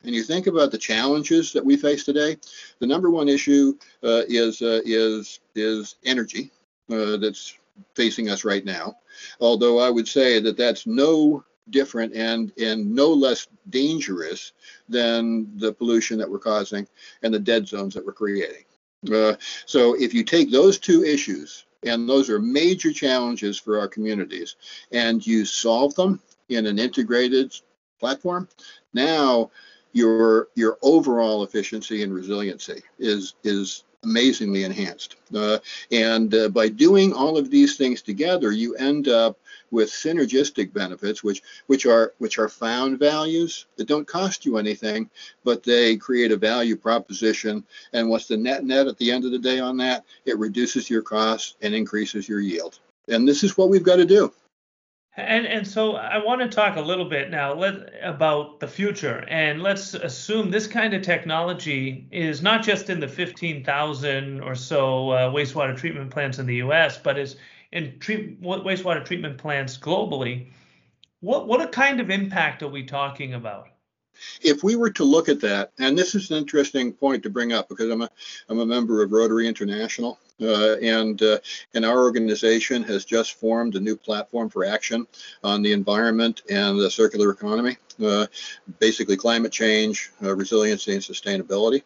and 0.05 0.15
you 0.15 0.23
think 0.23 0.47
about 0.47 0.71
the 0.71 0.79
challenges 0.79 1.53
that 1.53 1.65
we 1.65 1.77
face 1.77 2.05
today, 2.05 2.37
the 2.79 2.87
number 2.87 3.11
one 3.11 3.29
issue 3.29 3.75
uh, 4.03 4.23
is 4.29 4.63
uh, 4.63 4.81
is 4.85 5.41
is 5.55 5.97
energy. 6.05 6.51
Uh, 6.91 7.19
that's 7.19 7.55
facing 7.95 8.31
us 8.31 8.45
right 8.45 8.65
now. 8.65 8.97
Although 9.41 9.79
I 9.79 9.91
would 9.91 10.09
say 10.09 10.41
that 10.41 10.57
that's 10.57 10.87
no 10.87 11.45
different 11.71 12.15
and 12.15 12.53
and 12.59 12.95
no 12.95 13.09
less 13.09 13.47
dangerous 13.69 14.53
than 14.89 15.51
the 15.59 15.73
pollution 15.73 16.19
that 16.19 16.31
we're 16.31 16.39
causing 16.39 16.87
and 17.23 17.33
the 17.33 17.39
dead 17.39 17.69
zones 17.69 17.95
that 17.95 18.05
we're 18.05 18.13
creating. 18.13 18.65
Uh, 19.13 19.35
so 19.67 19.95
if 19.95 20.13
you 20.13 20.25
take 20.25 20.51
those 20.51 20.79
two 20.79 21.05
issues, 21.05 21.67
and 21.85 22.09
those 22.09 22.29
are 22.29 22.41
major 22.41 22.93
challenges 22.93 23.59
for 23.59 23.79
our 23.79 23.87
communities, 23.87 24.57
and 24.91 25.25
you 25.25 25.45
solve 25.45 25.95
them 25.95 26.21
in 26.49 26.67
an 26.67 26.79
integrated 26.79 27.55
platform, 28.01 28.49
now 28.93 29.51
your 29.93 30.49
your 30.55 30.79
overall 30.83 31.43
efficiency 31.43 32.03
and 32.03 32.15
resiliency 32.15 32.83
is 32.99 33.35
is 33.45 33.85
amazingly 34.05 34.65
enhanced. 34.65 35.17
Uh, 35.35 35.59
and 35.91 36.35
uh, 36.35 36.49
by 36.49 36.69
doing 36.69 37.13
all 37.13 37.37
of 37.37 37.51
these 37.51 37.77
things 37.77 38.01
together, 38.01 38.53
you 38.53 38.75
end 38.77 39.09
up 39.09 39.39
with 39.71 39.91
synergistic 39.91 40.73
benefits, 40.73 41.23
which 41.23 41.43
which 41.67 41.85
are 41.87 42.15
which 42.19 42.39
are 42.39 42.49
found 42.49 42.99
values 42.99 43.67
that 43.77 43.89
don't 43.89 44.07
cost 44.07 44.47
you 44.47 44.57
anything, 44.57 45.11
but 45.45 45.63
they 45.63 45.97
create 45.97 46.33
a 46.33 46.37
value 46.37 46.77
proposition. 46.77 47.65
And 47.93 48.09
what's 48.09 48.27
the 48.27 48.37
net 48.37 48.65
net 48.65 48.87
at 48.87 48.97
the 48.99 49.11
end 49.11 49.25
of 49.25 49.33
the 49.33 49.39
day 49.39 49.59
on 49.59 49.77
that? 49.79 50.05
It 50.25 50.39
reduces 50.39 50.89
your 50.89 51.03
costs 51.03 51.57
and 51.61 51.75
increases 51.75 52.29
your 52.29 52.41
yield. 52.41 52.79
And 53.09 53.27
this 53.27 53.43
is 53.43 53.57
what 53.57 53.69
we've 53.69 53.83
got 53.83 53.97
to 53.97 54.05
do. 54.05 54.33
And 55.19 55.49
and 55.49 55.67
so 55.67 55.97
I 55.97 56.25
want 56.25 56.43
to 56.43 56.49
talk 56.49 56.77
a 56.77 56.81
little 56.81 57.05
bit 57.05 57.29
now 57.29 57.53
let, 57.53 57.93
about 58.05 58.61
the 58.61 58.69
future, 58.69 59.25
and 59.29 59.61
let's 59.61 59.95
assume 59.95 60.49
this 60.49 60.69
kind 60.69 60.95
of 60.95 61.03
technology 61.03 62.07
is 62.13 62.41
not 62.41 62.63
just 62.63 62.89
in 62.89 63.01
the 63.01 63.09
15,000 63.09 64.41
or 64.41 64.55
so 64.55 65.11
uh, 65.11 65.31
wastewater 65.33 65.77
treatment 65.77 66.13
plants 66.13 66.39
in 66.39 66.47
the 66.47 66.55
U.S., 66.57 66.99
but 66.99 67.19
is 67.19 67.35
in 67.73 67.99
treat, 67.99 68.41
wastewater 68.41 69.05
treatment 69.05 69.39
plants 69.39 69.77
globally. 69.77 70.51
What 71.19 71.49
what 71.49 71.73
kind 71.73 71.99
of 71.99 72.11
impact 72.11 72.63
are 72.63 72.69
we 72.69 72.85
talking 72.85 73.35
about? 73.35 73.67
If 74.41 74.63
we 74.63 74.77
were 74.77 74.91
to 74.91 75.05
look 75.05 75.29
at 75.29 75.41
that, 75.41 75.73
and 75.81 75.99
this 75.99 76.15
is 76.15 76.31
an 76.31 76.37
interesting 76.37 76.93
point 76.93 77.25
to 77.25 77.31
bring 77.31 77.53
up 77.53 77.69
because 77.69 77.91
I'm 77.91 78.03
a 78.03 78.11
I'm 78.49 78.61
a 78.61 78.67
member 78.67 79.03
of 79.03 79.11
Rotary 79.11 79.49
International, 79.49 80.17
uh, 80.41 80.77
and 80.77 81.23
uh, 81.23 81.39
and 81.75 81.85
our 81.85 81.99
organization 81.99 82.83
has 82.85 83.05
just 83.05 83.35
formed 83.35 83.75
a 83.75 83.81
new 83.81 83.97
platform 83.97 84.49
for 84.49 84.65
action 84.65 85.07
on 85.43 85.63
the 85.63 85.73
environment 85.73 86.43
and 86.51 86.79
the 86.79 86.91
circular 86.91 87.31
economy, 87.31 87.77
uh, 88.05 88.27
basically 88.79 89.17
climate 89.17 89.53
change, 89.53 90.11
uh, 90.23 90.35
resiliency, 90.35 90.93
and 90.93 91.03
sustainability, 91.03 91.83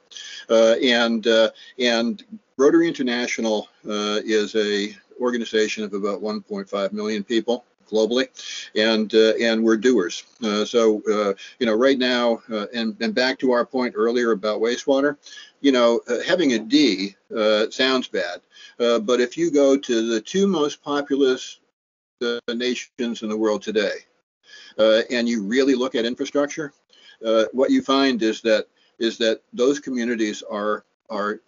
uh, 0.50 0.74
and 0.82 1.26
uh, 1.26 1.50
and 1.78 2.24
Rotary 2.56 2.88
International 2.88 3.68
is 3.84 4.54
a 4.54 4.94
organization 5.20 5.84
of 5.84 5.92
about 5.94 6.20
1.5 6.20 6.92
million 6.92 7.22
people 7.22 7.64
globally, 7.92 8.26
and 8.74 9.14
uh, 9.14 9.34
and 9.40 9.62
we're 9.62 9.76
doers. 9.76 10.24
Uh, 10.42 10.64
so 10.64 11.02
uh, 11.10 11.34
you 11.58 11.66
know, 11.66 11.74
right 11.74 11.98
now, 11.98 12.42
uh, 12.50 12.66
and 12.74 12.96
and 13.00 13.14
back 13.14 13.38
to 13.38 13.52
our 13.52 13.66
point 13.66 13.94
earlier 13.96 14.32
about 14.32 14.60
wastewater, 14.60 15.16
you 15.60 15.72
know, 15.72 16.00
uh, 16.08 16.20
having 16.26 16.54
a 16.54 16.58
D 16.58 17.14
uh, 17.36 17.70
sounds 17.70 18.08
bad, 18.08 18.40
but 18.78 19.20
if 19.20 19.36
you 19.36 19.50
go 19.50 19.76
to 19.76 20.08
the 20.08 20.20
two 20.20 20.46
most 20.46 20.82
populous 20.82 21.60
uh, 22.22 22.38
nations 22.54 23.22
in 23.22 23.28
the 23.28 23.36
world 23.36 23.62
today, 23.62 23.96
uh, 24.78 25.02
and 25.10 25.28
you 25.28 25.42
really 25.42 25.74
look 25.74 25.94
at 25.94 26.04
infrastructure, 26.04 26.72
uh, 27.24 27.44
what 27.52 27.70
you 27.70 27.82
find 27.82 28.22
is 28.22 28.40
that 28.42 28.66
is 28.98 29.18
that 29.18 29.40
those 29.52 29.80
communities 29.80 30.42
are 30.48 30.84
are 31.10 31.40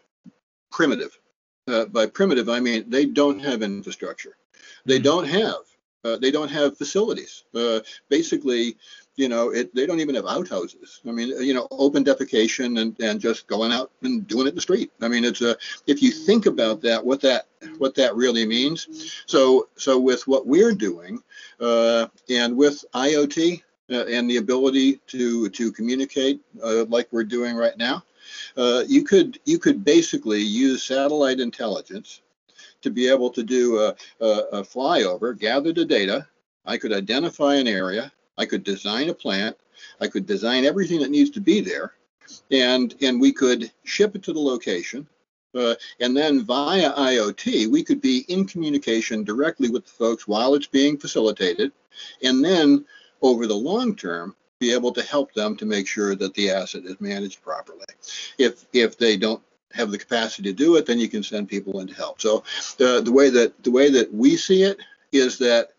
primitive. 0.71 1.19
Uh, 1.67 1.87
by 1.87 2.07
primitive, 2.07 2.49
I 2.49 2.61
mean 2.61 2.89
they 2.89 3.07
don't 3.07 3.39
have 3.39 3.63
infrastructure. 3.63 4.37
They 4.85 4.97
mm-hmm. 4.97 5.05
don't 5.05 5.27
have 5.27 5.63
uh, 6.05 6.17
they 6.17 6.31
don't 6.31 6.51
have 6.51 6.77
facilities. 6.77 7.45
Uh, 7.55 7.81
basically, 8.09 8.77
you 9.17 9.29
know, 9.29 9.51
it, 9.51 9.75
they 9.75 9.87
don't 9.87 10.01
even 10.01 10.15
have 10.17 10.27
outhouses. 10.27 11.01
I 11.07 11.13
mean, 11.13 11.29
you 11.43 11.55
know, 11.55 11.69
open 11.71 12.05
defecation 12.05 12.81
and, 12.81 12.99
and 13.01 13.21
just 13.21 13.47
going 13.47 13.73
out 13.73 13.91
and 14.03 14.27
doing 14.27 14.47
it 14.47 14.51
in 14.51 14.55
the 14.57 14.61
street. 14.61 14.91
I 15.01 15.09
mean, 15.09 15.25
it's 15.25 15.41
a 15.41 15.57
if 15.87 16.03
you 16.03 16.11
think 16.11 16.47
about 16.47 16.81
that, 16.83 17.05
what 17.05 17.21
that 17.23 17.47
what 17.79 17.95
that 17.95 18.15
really 18.17 18.45
means. 18.47 19.23
So 19.27 19.69
so 19.77 19.99
with 19.99 20.27
what 20.27 20.47
we're 20.47 20.75
doing, 20.75 21.23
uh, 21.61 22.09
and 22.29 22.57
with 22.57 22.85
IoT 22.95 23.63
uh, 23.91 24.05
and 24.07 24.29
the 24.29 24.39
ability 24.39 25.01
to 25.09 25.49
to 25.51 25.73
communicate 25.73 26.41
uh, 26.63 26.85
like 26.87 27.09
we're 27.13 27.25
doing 27.25 27.55
right 27.55 27.77
now, 27.79 28.03
uh, 28.57 28.83
you 28.87 29.05
could 29.05 29.39
you 29.45 29.59
could 29.59 29.85
basically 29.85 30.41
use 30.41 30.83
satellite 30.83 31.39
intelligence 31.41 32.21
to 32.85 32.91
be 32.91 33.09
able 33.09 33.31
to 33.31 33.43
do 33.43 33.81
a, 33.81 33.95
a, 34.21 34.29
a 34.53 34.63
flyover, 34.63 35.37
gather 35.39 35.73
the 35.73 35.85
data. 35.85 36.27
I 36.65 36.79
could 36.79 36.93
identify 36.93 37.57
an 37.57 37.67
area. 37.67 38.13
I 38.39 38.47
could 38.47 38.63
design 38.63 39.09
a 39.09 39.15
plant. 39.15 39.57
I 40.01 40.07
could 40.07 40.27
design 40.27 40.65
everything 40.65 41.01
that 41.01 41.11
needs 41.11 41.31
to 41.31 41.41
be 41.41 41.61
there, 41.61 41.95
and 42.51 42.95
and 43.03 43.21
we 43.21 43.33
could 43.33 43.71
ship 43.85 44.15
it 44.15 44.23
to 44.25 44.33
the 44.33 44.41
location. 44.41 45.07
Uh, 45.55 45.75
and 46.01 46.17
then 46.17 46.45
via 46.45 46.93
IoT, 46.93 47.71
we 47.71 47.83
could 47.85 48.01
be 48.01 48.25
in 48.29 48.45
communication 48.45 49.23
directly 49.23 49.69
with 49.69 49.85
the 49.85 49.91
folks 49.91 50.27
while 50.27 50.55
it's 50.55 50.67
being 50.67 50.99
facilitated. 50.99 51.71
And 52.25 52.45
then 52.45 52.85
over 53.23 53.47
the 53.47 53.55
long 53.55 53.95
term, 53.95 54.35
be 54.59 54.73
able 54.73 54.93
to 54.93 55.03
help 55.03 55.33
them 55.33 55.57
to 55.57 55.67
make 55.67 55.87
sure 55.87 56.17
that 56.17 56.35
the 56.35 56.51
asset 56.51 56.85
is 56.85 57.01
managed 57.01 57.43
properly. 57.43 57.87
If 58.39 58.67
if 58.73 58.99
they 58.99 59.17
don't 59.17 59.43
have 59.75 59.91
the 59.91 59.99
capacity 59.99 60.45
to 60.45 60.53
do 60.53 60.77
it, 60.77 60.87
then 60.87 60.99
you 60.99 61.09
can 61.09 61.23
send 61.23 61.49
people 61.49 61.81
in 61.81 61.89
to 61.89 61.95
help. 61.95 62.21
So 62.21 62.45
the 62.79 63.03
the 63.03 63.13
way 63.13 63.31
that 63.31 63.63
the 63.63 63.71
way 63.71 63.91
that 63.91 64.13
we 64.13 64.37
see 64.37 64.63
it 64.63 64.79
is 65.13 65.39
that 65.39 65.71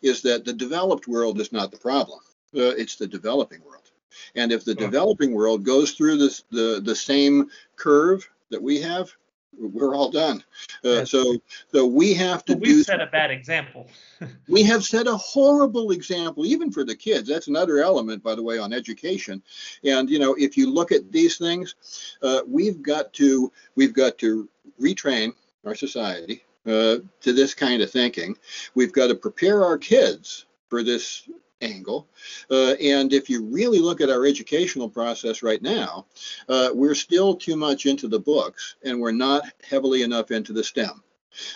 is 0.00 0.22
that 0.22 0.44
the 0.44 0.52
developed 0.52 1.06
world 1.06 1.40
is 1.40 1.52
not 1.52 1.70
the 1.70 1.78
problem. 1.78 2.18
Uh, 2.54 2.74
it's 2.76 2.96
the 2.96 3.06
developing 3.06 3.62
world. 3.64 3.90
And 4.34 4.52
if 4.52 4.64
the 4.64 4.74
developing 4.74 5.32
world 5.32 5.64
goes 5.64 5.92
through 5.92 6.18
this 6.18 6.44
the 6.50 6.80
the 6.82 6.96
same 6.96 7.50
curve 7.76 8.28
that 8.50 8.62
we 8.62 8.80
have, 8.80 9.10
we're 9.58 9.94
all 9.94 10.10
done. 10.10 10.42
Uh, 10.84 11.04
so 11.04 11.36
so 11.72 11.86
we 11.86 12.14
have 12.14 12.44
to 12.46 12.52
well, 12.52 12.60
we've 12.60 12.76
do. 12.76 12.82
set 12.82 13.00
a 13.00 13.06
bad 13.06 13.30
example. 13.30 13.88
we 14.48 14.62
have 14.62 14.84
set 14.84 15.06
a 15.06 15.16
horrible 15.16 15.90
example, 15.90 16.46
even 16.46 16.70
for 16.70 16.84
the 16.84 16.96
kids. 16.96 17.28
That's 17.28 17.48
another 17.48 17.78
element, 17.78 18.22
by 18.22 18.34
the 18.34 18.42
way, 18.42 18.58
on 18.58 18.72
education. 18.72 19.42
And 19.84 20.08
you 20.08 20.18
know, 20.18 20.34
if 20.38 20.56
you 20.56 20.72
look 20.72 20.92
at 20.92 21.12
these 21.12 21.38
things, 21.38 21.74
uh, 22.22 22.40
we've 22.46 22.82
got 22.82 23.12
to 23.14 23.52
we've 23.76 23.94
got 23.94 24.18
to 24.18 24.48
retrain 24.80 25.32
our 25.64 25.74
society 25.74 26.44
uh, 26.66 26.98
to 27.20 27.32
this 27.32 27.54
kind 27.54 27.82
of 27.82 27.90
thinking. 27.90 28.36
We've 28.74 28.92
got 28.92 29.08
to 29.08 29.14
prepare 29.14 29.64
our 29.64 29.78
kids 29.78 30.46
for 30.68 30.82
this 30.82 31.28
angle. 31.62 32.08
Uh, 32.50 32.74
and 32.80 33.12
if 33.12 33.30
you 33.30 33.44
really 33.44 33.78
look 33.78 34.00
at 34.00 34.10
our 34.10 34.26
educational 34.26 34.88
process 34.88 35.42
right 35.42 35.62
now, 35.62 36.06
uh, 36.48 36.70
we're 36.74 36.94
still 36.94 37.34
too 37.34 37.56
much 37.56 37.86
into 37.86 38.08
the 38.08 38.20
books 38.20 38.76
and 38.84 39.00
we're 39.00 39.12
not 39.12 39.44
heavily 39.68 40.02
enough 40.02 40.30
into 40.30 40.52
the 40.52 40.64
STEM. 40.64 41.02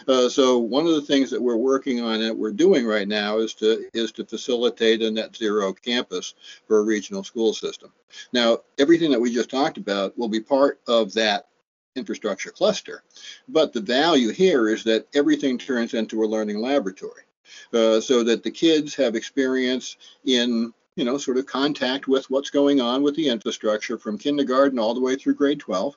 Uh, 0.08 0.28
so 0.28 0.58
one 0.58 0.86
of 0.86 0.94
the 0.94 1.02
things 1.02 1.30
that 1.30 1.42
we're 1.42 1.56
working 1.56 2.00
on 2.00 2.22
and 2.22 2.38
we're 2.38 2.52
doing 2.52 2.86
right 2.86 3.08
now 3.08 3.38
is 3.38 3.54
to 3.54 3.84
is 3.92 4.12
to 4.12 4.24
facilitate 4.24 5.02
a 5.02 5.10
net 5.10 5.36
zero 5.36 5.72
campus 5.72 6.34
for 6.66 6.78
a 6.78 6.84
regional 6.84 7.22
school 7.22 7.52
system. 7.52 7.92
Now, 8.32 8.60
everything 8.78 9.10
that 9.10 9.20
we 9.20 9.32
just 9.32 9.50
talked 9.50 9.76
about 9.76 10.16
will 10.16 10.28
be 10.28 10.40
part 10.40 10.80
of 10.86 11.12
that 11.14 11.48
infrastructure 11.94 12.50
cluster, 12.50 13.02
but 13.48 13.72
the 13.72 13.80
value 13.80 14.30
here 14.30 14.68
is 14.68 14.84
that 14.84 15.06
everything 15.14 15.58
turns 15.58 15.94
into 15.94 16.24
a 16.24 16.26
learning 16.26 16.60
laboratory. 16.60 17.25
Uh, 17.72 18.00
so 18.00 18.22
that 18.22 18.42
the 18.42 18.50
kids 18.50 18.94
have 18.94 19.14
experience 19.14 19.96
in 20.24 20.72
you 20.96 21.04
know 21.04 21.18
sort 21.18 21.36
of 21.36 21.46
contact 21.46 22.08
with 22.08 22.28
what's 22.30 22.50
going 22.50 22.80
on 22.80 23.02
with 23.02 23.14
the 23.16 23.28
infrastructure 23.28 23.98
from 23.98 24.18
kindergarten 24.18 24.78
all 24.78 24.94
the 24.94 25.00
way 25.00 25.14
through 25.14 25.34
grade 25.34 25.60
12 25.60 25.94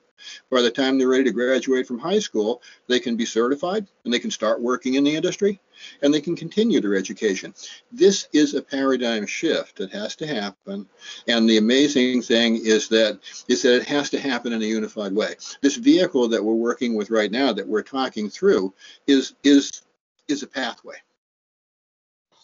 by 0.49 0.61
the 0.61 0.69
time 0.69 0.97
they're 0.97 1.07
ready 1.07 1.23
to 1.23 1.31
graduate 1.31 1.87
from 1.87 1.97
high 1.97 2.19
school 2.19 2.61
they 2.87 2.99
can 2.99 3.15
be 3.15 3.25
certified 3.25 3.87
and 4.03 4.13
they 4.13 4.19
can 4.19 4.31
start 4.31 4.61
working 4.61 4.95
in 4.95 5.03
the 5.03 5.15
industry 5.15 5.59
and 6.01 6.13
they 6.13 6.21
can 6.21 6.35
continue 6.35 6.81
their 6.81 6.95
education. 6.95 7.53
This 7.91 8.27
is 8.33 8.53
a 8.53 8.61
paradigm 8.61 9.25
shift 9.25 9.77
that 9.77 9.91
has 9.91 10.15
to 10.17 10.27
happen. 10.27 10.87
And 11.27 11.49
the 11.49 11.57
amazing 11.57 12.21
thing 12.21 12.57
is 12.57 12.89
that 12.89 13.19
is 13.47 13.61
that 13.63 13.77
it 13.77 13.87
has 13.87 14.09
to 14.11 14.19
happen 14.19 14.53
in 14.53 14.61
a 14.61 14.65
unified 14.65 15.13
way. 15.13 15.35
This 15.61 15.75
vehicle 15.75 16.27
that 16.29 16.43
we're 16.43 16.53
working 16.53 16.95
with 16.95 17.09
right 17.09 17.31
now 17.31 17.53
that 17.53 17.67
we're 17.67 17.83
talking 17.83 18.29
through 18.29 18.73
is 19.07 19.35
is 19.43 19.83
is 20.27 20.43
a 20.43 20.47
pathway 20.47 20.95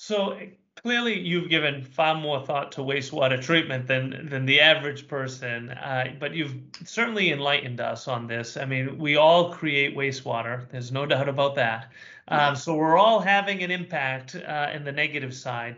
so 0.06 0.38
clearly, 0.84 1.20
you've 1.20 1.50
given 1.50 1.84
far 1.84 2.14
more 2.14 2.40
thought 2.46 2.72
to 2.74 2.82
wastewater 2.82 3.42
treatment 3.42 3.88
than 3.88 4.30
than 4.30 4.46
the 4.46 4.62
average 4.62 5.08
person. 5.08 5.72
Uh, 5.72 6.14
but 6.20 6.36
you've 6.36 6.54
certainly 6.84 7.32
enlightened 7.32 7.82
us 7.82 8.08
on 8.08 8.28
this. 8.28 8.56
I 8.56 8.66
mean, 8.66 9.00
we 9.00 9.16
all 9.16 9.52
create 9.52 9.98
wastewater. 9.98 10.70
There's 10.70 10.92
no 10.92 11.08
doubt 11.08 11.28
about 11.28 11.56
that. 11.56 11.92
Um, 12.28 12.56
so 12.56 12.76
we're 12.76 13.00
all 13.00 13.20
having 13.20 13.64
an 13.64 13.72
impact 13.72 14.36
uh, 14.36 14.70
in 14.76 14.84
the 14.84 14.92
negative 14.92 15.34
side. 15.34 15.78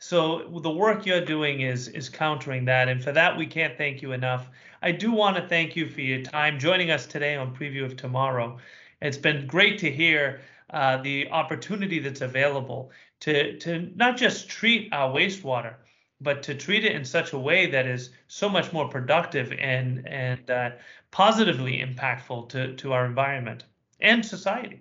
So 0.00 0.60
the 0.60 0.70
work 0.70 1.06
you're 1.06 1.24
doing 1.24 1.60
is 1.60 1.86
is 1.86 2.08
countering 2.08 2.64
that, 2.64 2.88
and 2.88 3.00
for 3.00 3.12
that 3.12 3.36
we 3.36 3.46
can't 3.46 3.78
thank 3.78 4.02
you 4.02 4.10
enough. 4.10 4.48
I 4.82 4.90
do 4.90 5.12
want 5.12 5.36
to 5.36 5.46
thank 5.46 5.76
you 5.76 5.86
for 5.86 6.00
your 6.00 6.22
time 6.22 6.58
joining 6.58 6.90
us 6.90 7.06
today 7.06 7.36
on 7.36 7.54
Preview 7.54 7.84
of 7.84 7.96
Tomorrow. 7.96 8.58
It's 9.00 9.16
been 9.16 9.46
great 9.46 9.78
to 9.78 9.90
hear 9.90 10.40
uh, 10.70 10.98
the 10.98 11.30
opportunity 11.30 11.98
that's 11.98 12.20
available 12.20 12.90
to 13.20 13.58
to 13.58 13.90
not 13.96 14.16
just 14.16 14.48
treat 14.48 14.92
our 14.92 15.12
wastewater, 15.14 15.74
but 16.20 16.42
to 16.44 16.54
treat 16.54 16.84
it 16.84 16.92
in 16.92 17.04
such 17.04 17.32
a 17.32 17.38
way 17.38 17.66
that 17.70 17.86
is 17.86 18.10
so 18.26 18.48
much 18.48 18.72
more 18.72 18.88
productive 18.88 19.52
and 19.52 20.06
and 20.06 20.50
uh, 20.50 20.70
positively 21.10 21.80
impactful 21.80 22.48
to 22.50 22.74
to 22.76 22.92
our 22.92 23.06
environment 23.06 23.64
and 24.00 24.24
society. 24.24 24.80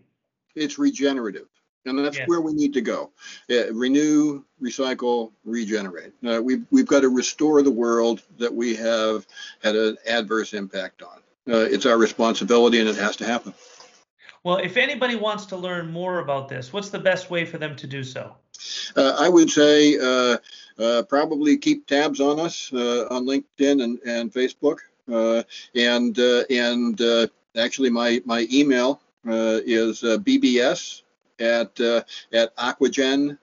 It's 0.55 0.79
regenerative. 0.79 1.47
And 1.85 2.03
that's 2.03 2.19
where 2.25 2.41
we 2.41 2.53
need 2.53 2.73
to 2.73 2.81
go. 2.81 3.11
Uh, 3.49 3.71
renew, 3.73 4.43
recycle, 4.61 5.31
regenerate. 5.45 6.11
Uh, 6.27 6.41
we've, 6.43 6.65
we've 6.69 6.85
got 6.85 7.01
to 7.01 7.09
restore 7.09 7.61
the 7.61 7.71
world 7.71 8.21
that 8.37 8.53
we 8.53 8.75
have 8.75 9.25
had 9.63 9.75
an 9.75 9.97
adverse 10.05 10.53
impact 10.53 11.01
on. 11.01 11.19
Uh, 11.49 11.59
it's 11.59 11.85
our 11.85 11.97
responsibility 11.97 12.79
and 12.81 12.89
it 12.89 12.97
has 12.97 13.15
to 13.15 13.25
happen. 13.25 13.53
Well, 14.47 14.59
if 14.59 14.77
anybody 14.77 15.15
wants 15.17 15.45
to 15.47 15.57
learn 15.57 15.91
more 15.91 16.19
about 16.19 16.47
this, 16.47 16.71
what's 16.71 16.87
the 16.87 16.99
best 16.99 17.29
way 17.29 17.43
for 17.43 17.57
them 17.57 17.75
to 17.75 17.85
do 17.85 18.01
so? 18.01 18.33
Uh, 18.95 19.17
I 19.19 19.27
would 19.27 19.49
say 19.49 19.97
uh, 19.97 20.37
uh, 20.79 21.03
probably 21.03 21.57
keep 21.57 21.85
tabs 21.85 22.21
on 22.21 22.39
us 22.39 22.71
uh, 22.71 23.07
on 23.11 23.25
LinkedIn 23.25 23.83
and, 23.83 23.99
and 24.05 24.31
Facebook. 24.31 24.77
Uh, 25.11 25.43
and 25.75 26.17
uh, 26.17 26.45
and 26.49 27.29
actually, 27.57 27.89
my, 27.89 28.21
my 28.23 28.47
email 28.49 29.01
is 29.25 30.01
bbs 30.01 31.01
at, 31.41 31.77
at 32.31 32.55
aquagen 32.55 33.37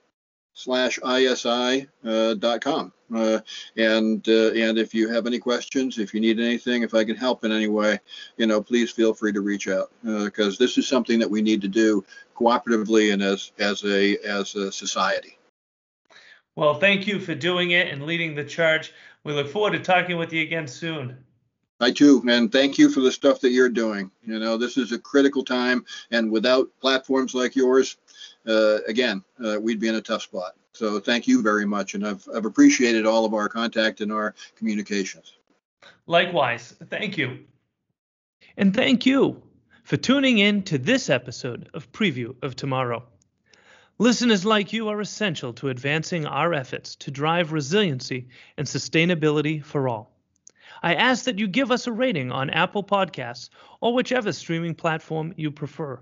slash 0.55 0.97
isi 1.05 1.87
dot 2.03 2.61
com. 2.61 2.91
Uh, 3.13 3.39
and 3.77 4.27
uh, 4.27 4.51
and 4.53 4.79
if 4.79 4.95
you 4.95 5.07
have 5.07 5.27
any 5.27 5.37
questions, 5.37 5.99
if 5.99 6.11
you 6.11 6.19
need 6.19 6.39
anything, 6.39 6.81
if 6.81 6.95
I 6.95 7.03
can 7.03 7.15
help 7.15 7.43
in 7.43 7.51
any 7.51 7.67
way, 7.67 7.99
you 8.37 8.47
know, 8.47 8.59
please 8.63 8.89
feel 8.89 9.13
free 9.13 9.31
to 9.31 9.41
reach 9.41 9.67
out 9.67 9.91
because 10.03 10.55
uh, 10.55 10.57
this 10.57 10.79
is 10.79 10.87
something 10.87 11.19
that 11.19 11.29
we 11.29 11.43
need 11.43 11.61
to 11.61 11.67
do 11.67 12.03
cooperatively 12.35 13.13
and 13.13 13.21
as 13.21 13.51
as 13.59 13.85
a 13.85 14.17
as 14.25 14.55
a 14.55 14.71
society. 14.71 15.37
Well, 16.55 16.79
thank 16.79 17.05
you 17.05 17.19
for 17.19 17.35
doing 17.35 17.71
it 17.71 17.89
and 17.89 18.05
leading 18.05 18.33
the 18.33 18.43
charge. 18.43 18.91
We 19.23 19.33
look 19.33 19.49
forward 19.49 19.73
to 19.73 19.79
talking 19.79 20.17
with 20.17 20.33
you 20.33 20.41
again 20.41 20.67
soon. 20.67 21.17
I 21.79 21.91
too, 21.91 22.23
and 22.29 22.51
thank 22.51 22.77
you 22.77 22.89
for 22.89 23.01
the 23.01 23.11
stuff 23.11 23.41
that 23.41 23.51
you're 23.51 23.69
doing. 23.69 24.09
You 24.25 24.39
know, 24.39 24.57
this 24.57 24.77
is 24.77 24.93
a 24.93 24.99
critical 24.99 25.43
time, 25.43 25.85
and 26.11 26.31
without 26.31 26.69
platforms 26.79 27.35
like 27.35 27.55
yours, 27.55 27.97
uh, 28.47 28.77
again, 28.87 29.23
uh, 29.43 29.59
we'd 29.59 29.79
be 29.79 29.89
in 29.89 29.95
a 29.95 30.01
tough 30.01 30.21
spot. 30.21 30.53
So 30.71 30.99
thank 30.99 31.27
you 31.27 31.41
very 31.41 31.65
much, 31.65 31.93
and 31.93 32.07
I've, 32.07 32.25
I've 32.33 32.45
appreciated 32.45 33.05
all 33.05 33.25
of 33.25 33.33
our 33.33 33.49
contact 33.49 34.01
and 34.01 34.11
our 34.11 34.35
communications. 34.55 35.33
Likewise, 36.07 36.73
thank 36.89 37.17
you. 37.17 37.39
And 38.57 38.73
thank 38.73 39.05
you 39.05 39.41
for 39.83 39.97
tuning 39.97 40.37
in 40.37 40.63
to 40.63 40.77
this 40.77 41.09
episode 41.09 41.69
of 41.73 41.91
Preview 41.91 42.35
of 42.41 42.55
Tomorrow. 42.55 43.03
Listeners 43.97 44.45
like 44.45 44.73
you 44.73 44.89
are 44.89 45.01
essential 45.01 45.53
to 45.53 45.69
advancing 45.69 46.25
our 46.25 46.53
efforts 46.53 46.95
to 46.97 47.11
drive 47.11 47.53
resiliency 47.53 48.29
and 48.57 48.65
sustainability 48.65 49.63
for 49.63 49.89
all. 49.89 50.14
I 50.85 50.93
ask 50.93 51.25
that 51.25 51.39
you 51.39 51.47
give 51.47 51.71
us 51.71 51.87
a 51.87 51.91
rating 51.91 52.31
on 52.31 52.51
Apple 52.51 52.83
Podcasts 52.83 53.49
or 53.81 53.95
whichever 53.95 54.31
streaming 54.31 54.75
platform 54.75 55.33
you 55.35 55.49
prefer. 55.49 55.99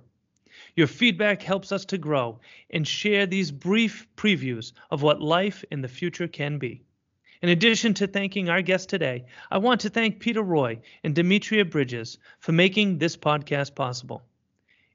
Your 0.76 0.88
feedback 0.88 1.42
helps 1.42 1.72
us 1.72 1.86
to 1.86 1.98
grow 1.98 2.42
and 2.70 2.86
share 2.86 3.26
these 3.26 3.50
brief 3.50 4.06
previews 4.18 4.74
of 4.92 5.02
what 5.02 5.22
life 5.22 5.64
in 5.72 5.82
the 5.82 5.88
future 5.88 6.28
can 6.28 6.58
be. 6.58 6.82
In 7.42 7.48
addition 7.48 7.94
to 7.94 8.08
thanking 8.08 8.50
our 8.50 8.62
guest 8.62 8.90
today, 8.90 9.24
I 9.50 9.58
want 9.60 9.80
to 9.82 9.90
thank 9.90 10.20
Peter 10.20 10.42
Roy 10.42 10.82
and 11.06 11.16
Demetria 11.16 11.64
Bridges 11.64 12.18
for 12.40 12.52
making 12.52 12.98
this 12.98 13.16
podcast 13.16 13.76
possible. 13.76 14.22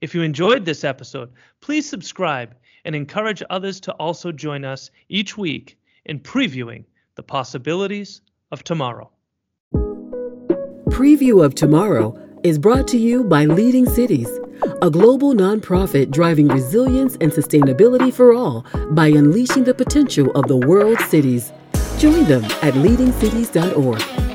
If 0.03 0.15
you 0.15 0.21
enjoyed 0.21 0.67
this 0.67 0.85
episode, 0.85 1.33
please 1.63 1.89
subscribe 1.89 2.55
and 2.85 2.95
encourage 2.95 3.43
others 3.49 3.81
to 3.81 3.93
also 3.93 4.33
join 4.33 4.67
us 4.67 4.91
each 5.09 5.39
week 5.39 5.79
in 6.05 6.21
previewing 6.21 6.85
the 7.15 7.23
possibilities 7.23 8.21
of 8.53 8.63
tomorrow. 8.63 9.11
Preview 10.99 11.45
of 11.45 11.55
Tomorrow 11.55 12.19
is 12.43 12.59
brought 12.59 12.89
to 12.89 12.99
you 12.99 13.23
by 13.23 13.45
Leading 13.45 13.87
Cities, 13.87 14.29
a 14.83 14.91
global 14.91 15.33
nonprofit 15.33 16.11
driving 16.11 16.49
resilience 16.49 17.17
and 17.21 17.31
sustainability 17.31 18.13
for 18.13 18.35
all 18.35 18.67
by 18.91 19.07
unleashing 19.07 19.63
the 19.63 19.75
potential 19.75 20.33
of 20.33 20.49
the 20.49 20.57
world's 20.57 21.05
cities. 21.05 21.53
Join 22.01 22.25
them 22.25 22.43
at 22.63 22.75
leadingcities.org. 22.75 24.28